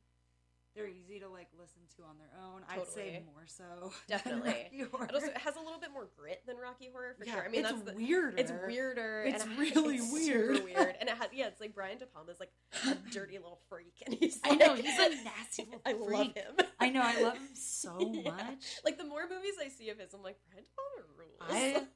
[0.74, 2.62] They're easy to like listen to on their own.
[2.68, 3.92] I'd say more so.
[4.08, 4.68] definitely.
[4.72, 7.44] It also it has a little bit more grit than Rocky Horror for Yeah, sure.
[7.44, 8.34] I mean, it's that's the, weirder.
[8.38, 9.24] It's weirder.
[9.26, 10.56] It's and it- really it's weird.
[10.56, 11.48] Super weird, and it has yeah.
[11.48, 12.52] It's like Brian De Palma's like
[12.86, 16.56] a dirty little freak, and he's I know, he's a nasty little I love him.
[16.80, 18.30] I know, I love him so Yeah.
[18.30, 18.78] much.
[18.84, 21.84] Like the more movies I see of his, I'm like Brian De Palma rules.
[21.84, 21.86] I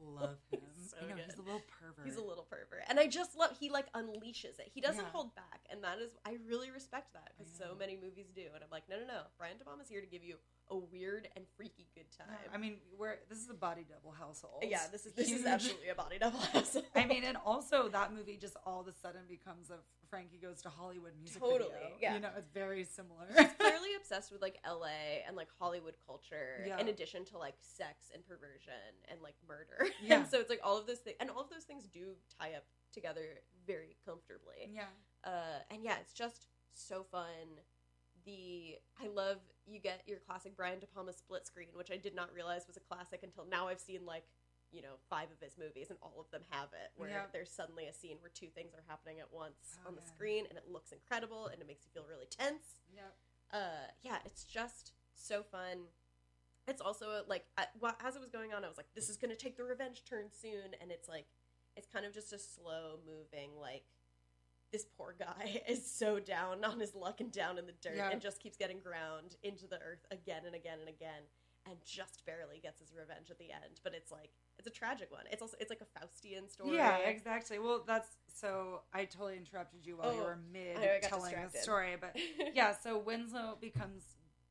[0.00, 0.60] love him.
[0.76, 1.24] He's so I know good.
[1.26, 2.06] he's a little pervert.
[2.06, 4.70] He's a little pervert, and I just love he like unleashes it.
[4.72, 5.10] He doesn't Yeah.
[5.12, 8.42] hold back, and that is I really respect that because so many movies do.
[8.54, 9.20] And I'm like, no, no, no.
[9.38, 10.36] Brian De is here to give you
[10.68, 12.26] a weird and freaky good time.
[12.30, 14.64] Yeah, I mean, we're this is a body double household.
[14.66, 15.40] yeah, this is this Huge.
[15.40, 16.38] is absolutely a body double.
[16.52, 16.84] household.
[16.94, 19.78] I mean, and also that movie just all of a sudden becomes a
[20.10, 21.96] Frankie Goes to Hollywood music Totally, video.
[22.00, 22.14] yeah.
[22.14, 23.26] You know, it's very similar.
[23.96, 26.78] Obsessed with like LA and like Hollywood culture, Yeah.
[26.78, 28.72] in addition to like sex and perversion
[29.10, 29.88] and like murder.
[30.02, 30.18] Yeah.
[30.18, 32.52] and so it's like all of those things, and all of those things do tie
[32.54, 34.70] up together very comfortably.
[34.72, 34.84] yeah.
[35.24, 37.60] uh, and yeah, it's just so fun.
[38.24, 42.14] The I love you get your classic Brian De Palma split screen, which I did
[42.14, 43.68] not realize was a classic until now.
[43.68, 44.24] I've seen like
[44.72, 47.26] you know five of his movies, and all of them have it, where Yeah.
[47.32, 50.08] there's suddenly a scene where two things are happening at once Oh, on the yeah.
[50.08, 52.82] screen, and it looks incredible, and it makes you feel really tense.
[52.92, 53.02] Yeah.
[53.52, 55.78] Uh, yeah, it's just so fun.
[56.68, 59.16] It's also like I, well, as it was going on, I was like, "This is
[59.16, 61.26] going to take the revenge turn soon," and it's like
[61.76, 63.84] it's kind of just a slow moving like
[64.72, 68.10] this poor guy is so down on his luck and down in the dirt Yeah.
[68.10, 71.22] and just keeps getting ground into the earth again and again and again
[71.68, 75.10] and just barely gets his revenge at the end but it's like it's a tragic
[75.10, 77.58] one it's also it's like a faustian story Yeah, exactly.
[77.58, 78.82] Well, that's so.
[78.92, 82.16] I totally interrupted you while you Oh, were mid telling the story, but
[82.54, 82.74] yeah.
[82.82, 84.02] So Winslow becomes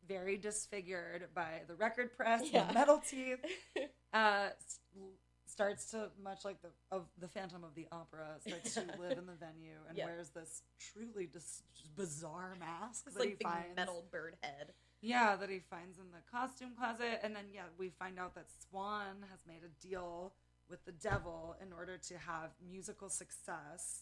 [0.07, 2.67] very disfigured by the record press, Yeah.
[2.67, 3.39] the metal teeth.
[4.13, 4.47] Uh,
[5.47, 9.25] starts to much like the of the Phantom of the Opera starts to live in
[9.25, 10.05] the venue and Yeah.
[10.05, 11.63] wears this truly dis-
[11.95, 13.75] bizarre mask it's that like he finds.
[13.75, 17.19] metal bird head Yeah, that he finds in the costume closet.
[17.23, 20.33] And then, yeah, we find out that Swan has made a deal
[20.69, 24.01] with the devil in order to have musical success.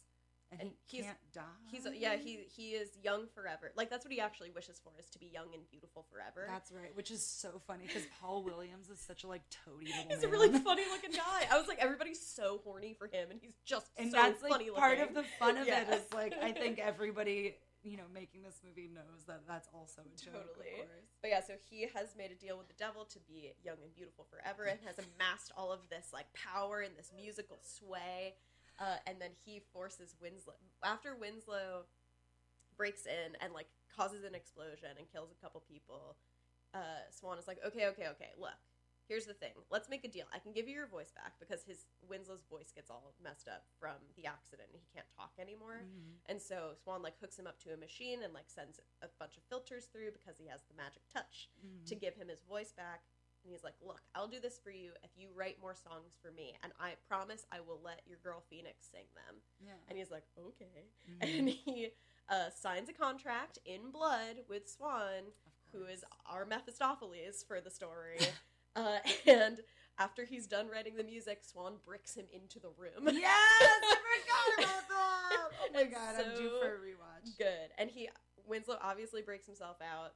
[0.51, 1.41] And, And he he's- can't die.
[1.71, 5.09] he's yeah he he is young forever like that's what he actually wishes for is
[5.09, 8.87] to be young and beautiful forever That's right, which is so funny because Paul Williams
[8.87, 10.25] is such a like toady little He's man.
[10.25, 11.47] a really funny looking guy.
[11.51, 14.51] I was like, everybody's so horny for him, and he's just and so that's like
[14.75, 15.81] part of the fun of Yeah.
[15.89, 20.01] it is like I think everybody you know making this movie knows that that's also
[20.01, 20.55] a joke.
[20.55, 20.88] Totally.
[21.21, 23.93] But yeah, so he has made a deal with the devil to be young and
[23.93, 28.36] beautiful forever, and has amassed all of this like power and this musical sway.
[28.79, 31.86] Uh, and then he forces Winslow after Winslow
[32.75, 36.17] breaks in and like causes an explosion and kills a couple people.
[36.73, 38.34] Uh, Swan is like, okay, okay, okay.
[38.39, 38.57] Look,
[39.07, 39.53] here's the thing.
[39.69, 40.25] Let's make a deal.
[40.33, 43.65] I can give you your voice back because his Winslow's voice gets all messed up
[43.79, 44.69] from the accident.
[44.71, 45.83] and He can't talk anymore.
[45.85, 46.17] Mhm.
[46.27, 49.37] And so Swan like hooks him up to a machine and like sends a bunch
[49.37, 51.49] of filters through because he has the magic touch
[51.85, 51.99] to Mhm.
[51.99, 53.03] give him his voice back.
[53.43, 56.31] And he's like, "Look, I'll do this for you if you write more songs for
[56.31, 59.73] me, and I promise I will let your girl Phoenix sing them." Yeah.
[59.89, 61.19] And he's like, "Okay." Mhm.
[61.39, 61.93] And he
[62.29, 65.33] uh, signs a contract in blood with Swan,
[65.73, 68.17] who is our Mephistopheles for the story.
[68.76, 68.97] uh,
[69.28, 69.59] and
[69.99, 73.09] after he's done writing the music, Swan bricks him into the room.
[73.13, 73.95] Yes, I
[74.57, 75.32] forgot about that.
[75.32, 77.38] Oh my god, I'm due for a rewatch.
[77.38, 77.69] Good.
[77.78, 78.09] And he
[78.47, 80.13] Winslow obviously breaks himself out,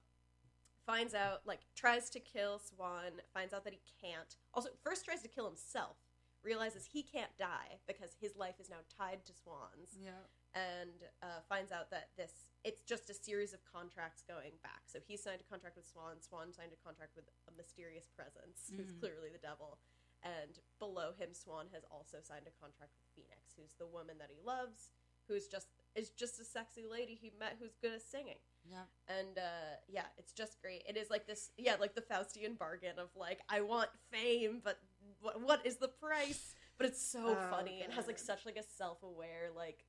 [0.85, 4.35] finds out like tries to kill Swan, finds out that he can't.
[4.53, 5.97] Also, first tries to kill himself,
[6.43, 10.11] realizes he can't die because his life is now tied to Swan's, Yeah.
[10.57, 12.33] And uh, finds out that this
[12.65, 14.81] it's just a series of contracts going back.
[14.87, 16.19] So he signed a contract with Swan.
[16.19, 18.99] Swan signed a contract with a mysterious presence who's Mhm.
[18.99, 19.79] clearly the devil.
[20.23, 24.31] And below him, Swan has also signed a contract with Phoenix, who's the woman that
[24.31, 24.91] he loves,
[25.27, 28.39] who's just is just a sexy lady he met who's good at singing.
[28.69, 28.83] Yeah.
[29.07, 30.83] And uh, yeah, it's just great.
[30.89, 34.79] It is like this, yeah, like the Faustian bargain of like, I want fame, but
[35.21, 36.53] what, what is the price?
[36.77, 39.85] But it's so Oh, funny and has like such like a self aware like,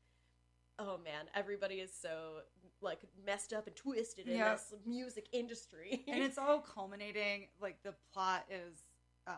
[0.79, 2.41] oh man, everybody is so
[2.81, 4.53] like messed up and twisted in Yeah.
[4.55, 6.05] this music industry.
[6.09, 8.83] and it's all culminating like the plot is
[9.27, 9.33] uh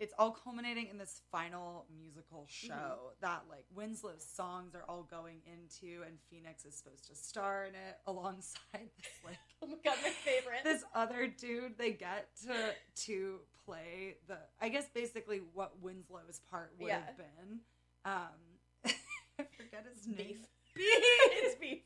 [0.00, 3.20] it's all culminating in this final musical show Mm-hmm.
[3.20, 7.74] that like winslow's songs are all going into and phoenix is supposed to star in
[7.74, 8.58] it alongside
[8.96, 10.64] this like oh my god, my favorite.
[10.64, 12.54] this other dude they get to
[12.96, 17.00] to play the i guess basically what winslow's part would Yeah.
[17.04, 17.60] have been
[18.06, 18.53] um
[19.40, 20.36] i forget his name Beef.
[20.74, 20.84] beef
[21.38, 21.82] it's beef.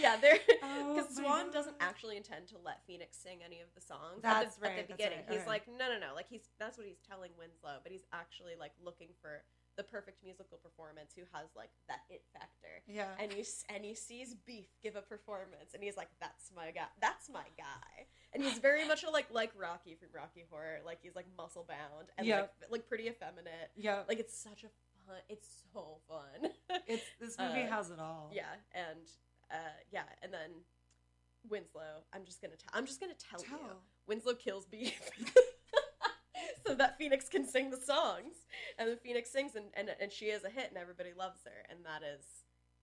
[0.00, 1.52] Yeah, there Oh because my Swan God.
[1.52, 4.78] doesn't actually intend to let Phoenix sing any of the songs That's at, the, right,
[4.80, 5.18] at the beginning.
[5.28, 6.14] right, He's like, no, no, no.
[6.14, 9.42] Like he's that's what he's telling Winslow, but he's actually like looking for
[9.78, 12.82] the perfect musical performance who has like that it factor.
[12.86, 13.44] yeah And he
[13.74, 16.90] and he sees Beef give a performance, and he's like, "That's my guy.
[17.00, 20.80] That's my guy." And he's very much a, like like Rocky from Rocky Horror.
[20.84, 22.40] Like he's like muscle bound and Yeah.
[22.40, 23.70] like like pretty effeminate.
[23.76, 24.68] yeah Like it's such a
[25.28, 26.50] It's so fun.
[26.86, 28.44] it's this movie uh, has it all Yeah,
[28.74, 29.06] and
[29.50, 30.50] uh, yeah, and then
[31.48, 32.04] Winslow.
[32.12, 32.56] I'm just gonna.
[32.56, 32.70] tell.
[32.72, 33.76] I'm just gonna tell, you.
[34.06, 35.00] Winslow kills Beef,
[36.66, 38.34] so that Phoenix can sing the songs,
[38.78, 41.66] and then Phoenix sings, and, and and she is a hit, and everybody loves her,
[41.70, 42.24] and that is.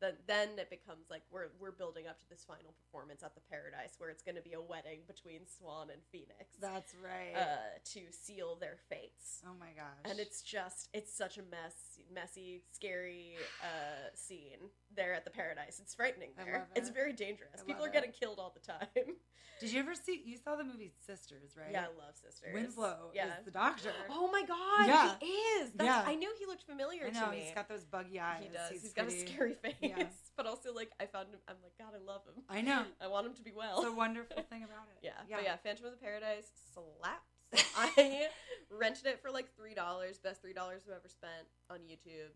[0.01, 3.41] Then, then it becomes like we're we're building up to this final performance at the
[3.51, 7.35] Paradise where it's going to be a wedding between Swan and Phoenix That's right.
[7.35, 9.99] uh, to seal their fates oh my gosh.
[10.09, 15.79] and it's just it's such a mess messy scary uh scene there at the paradise
[15.81, 17.93] it's frightening there love it's very dangerous I people are it.
[17.93, 18.87] getting killed all the time
[19.59, 20.21] Did you ever see?
[20.23, 21.67] You saw the movie Sisters, right?
[21.73, 23.91] yeah i love sisters Winslow yeah is the doctor.
[24.09, 25.15] oh my god Yeah.
[25.19, 26.03] he is That's, Yeah.
[26.07, 28.43] i knew he looked familiar I know to me he's got those buggy eyes.
[28.43, 30.05] he does He's, he's got a scary face Yeah.
[30.37, 32.83] but also like i found him i'm like god i love him I know.
[33.01, 34.99] i want him to be well It's a wonderful thing about it.
[35.03, 35.35] Yeah, yeah.
[35.37, 37.65] but yeah, Phantom of the Paradise slaps.
[37.75, 38.27] I
[38.69, 42.33] rented it for like three dollars, best three dollars I've ever spent on YouTube.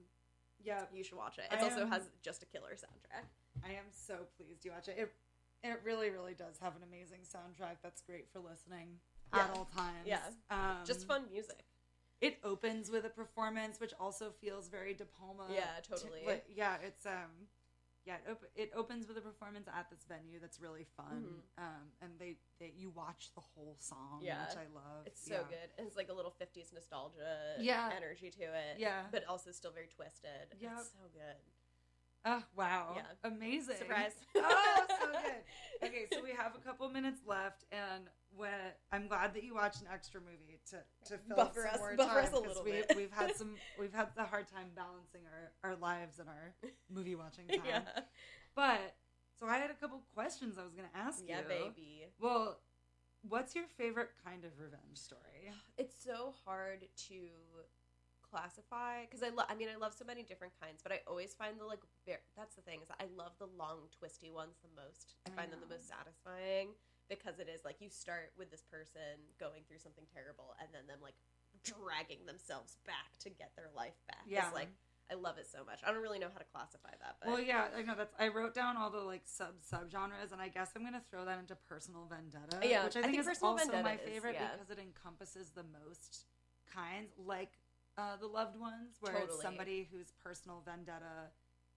[0.64, 1.46] Yeah, You should watch it.
[1.52, 3.26] It also am- has just a killer soundtrack.
[3.64, 4.96] I am so pleased you watch it.
[4.98, 5.12] It
[5.64, 9.00] it really, really does have an amazing soundtrack that's great for listening
[9.34, 10.06] at all times.
[10.06, 10.20] Yeah.
[10.50, 11.64] um, Just fun music.
[12.24, 15.46] It opens with a performance, which also feels very De Palma.
[15.54, 16.22] Yeah, to- totally.
[16.26, 17.50] like, yeah, it's um,
[18.06, 21.26] yeah, it, op- it opens with a performance at this venue that's really fun.
[21.58, 24.26] Um, and they, they you watch the whole song, Mm-hmm.
[24.26, 24.46] Yeah.
[24.48, 25.06] which I love.
[25.06, 25.40] It's so Yeah.
[25.50, 25.70] good.
[25.86, 27.90] It's like a little 50s nostalgia Yeah.
[27.96, 28.76] energy to it.
[28.80, 29.04] Yeah.
[29.12, 30.48] But also still very twisted.
[30.60, 30.72] Yep.
[30.80, 31.38] It's so good.
[32.26, 32.94] Oh wow!
[32.96, 33.04] Yeah.
[33.30, 33.76] amazing.
[33.76, 34.14] Surprise.
[34.38, 35.34] oh, so good.
[35.86, 38.06] Okay, so we have a couple minutes left, and
[38.36, 38.52] when
[38.92, 40.78] I'm glad that you watched an extra movie to
[41.10, 42.94] to fill Buffer some us- more buffer time us a 'cause little we, bit.
[42.96, 46.56] We've had some we've had the hard time balancing our our lives and our
[46.90, 47.62] movie watching time.
[47.66, 47.82] yeah.
[48.56, 48.96] But
[49.40, 51.44] so I had a couple questions I was going to ask Yeah, you.
[51.48, 52.06] Yeah, baby.
[52.20, 52.60] Well,
[53.28, 55.52] what's your favorite kind of revenge story?
[55.78, 57.16] it's so hard to
[58.34, 59.46] classify because I love.
[59.46, 61.86] I mean, I love so many different kinds, but I always find the like.
[62.10, 65.14] Ver- that's the thing is, I love the long, twisty ones the most.
[65.24, 66.74] I I find them the most satisfying
[67.10, 70.90] because it is like you start with this person going through something terrible, and then
[70.90, 71.16] them like
[71.62, 74.26] dragging themselves back to get their life back.
[74.26, 74.50] Yeah.
[74.50, 74.74] it's like
[75.12, 75.80] I love it so much.
[75.86, 78.16] I don't really know how to classify that, but Well, yeah, I know that's.
[78.18, 81.40] I wrote down all the like sub subgenres, and I guess I'm gonna throw that
[81.40, 84.36] into personal vendetta, Yeah, which I I think, think is Personal also my is, favorite
[84.36, 84.48] yeah.
[84.54, 86.26] because it encompasses the most
[86.74, 87.52] kinds, like
[87.98, 91.30] uh, the loved ones, where it's somebody whose personal vendetta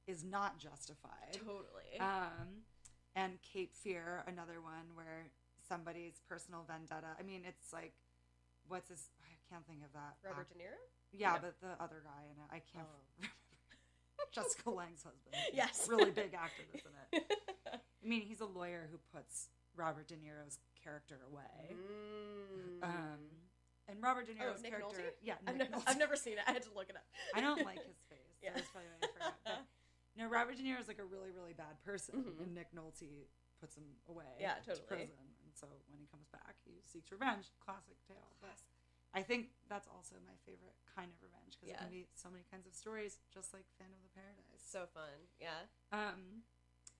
[0.06, 1.32] is not justified.
[1.34, 1.98] totally.
[2.00, 2.64] Um,
[3.14, 5.26] and Cape Fear, another one where
[5.68, 7.08] somebody's personal vendetta.
[7.18, 7.92] I mean, it's like,
[8.68, 9.10] what's his?
[9.22, 10.16] I can't think of that.
[10.24, 10.76] Robert act- De Niro.
[11.12, 11.38] Yeah, No.
[11.42, 12.86] but the other guy in it, I can't.
[12.86, 13.00] Oh.
[13.18, 13.34] remember.
[14.32, 15.34] Jessica Lange's husband.
[15.54, 15.86] Yes.
[15.88, 17.40] really big actor, isn't it?
[17.72, 21.74] I mean, he's a lawyer who puts Robert De Niro's character away.
[21.74, 22.84] Mm.
[22.84, 23.18] Um,
[23.88, 25.22] and Robert De Oh, Niro's Nick character, Nolte?
[25.22, 25.74] yeah, I've, never.
[25.86, 26.44] I've never seen it.
[26.46, 27.04] I had to look it up.
[27.34, 28.36] I don't like his face.
[28.42, 28.50] Yeah.
[28.54, 29.34] That's probably why I forgot.
[29.44, 29.60] But,
[30.16, 32.42] no, Robert De Niro is like a really, really bad person, Mhm.
[32.42, 33.28] and Nick Nolte
[33.60, 34.28] puts him away.
[34.40, 34.86] Yeah, to totally.
[34.88, 37.52] prison, and so when he comes back, he seeks revenge.
[37.64, 38.32] Classic tale.
[38.40, 38.56] But
[39.14, 41.80] I think that's also my favorite kind of revenge because Yeah.
[41.80, 44.60] it can be so many kinds of stories, just like Phantom of the Paradise.
[44.64, 45.28] So fun.
[45.40, 45.68] Yeah.
[45.92, 46.44] Um,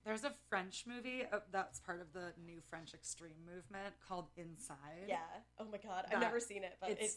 [0.07, 5.03] there's a French movie uh, that's part of the new French extreme movement called Inside.
[5.05, 5.17] Yeah.
[5.59, 6.05] Oh my god.
[6.05, 7.15] I've That- never seen it, but it's it's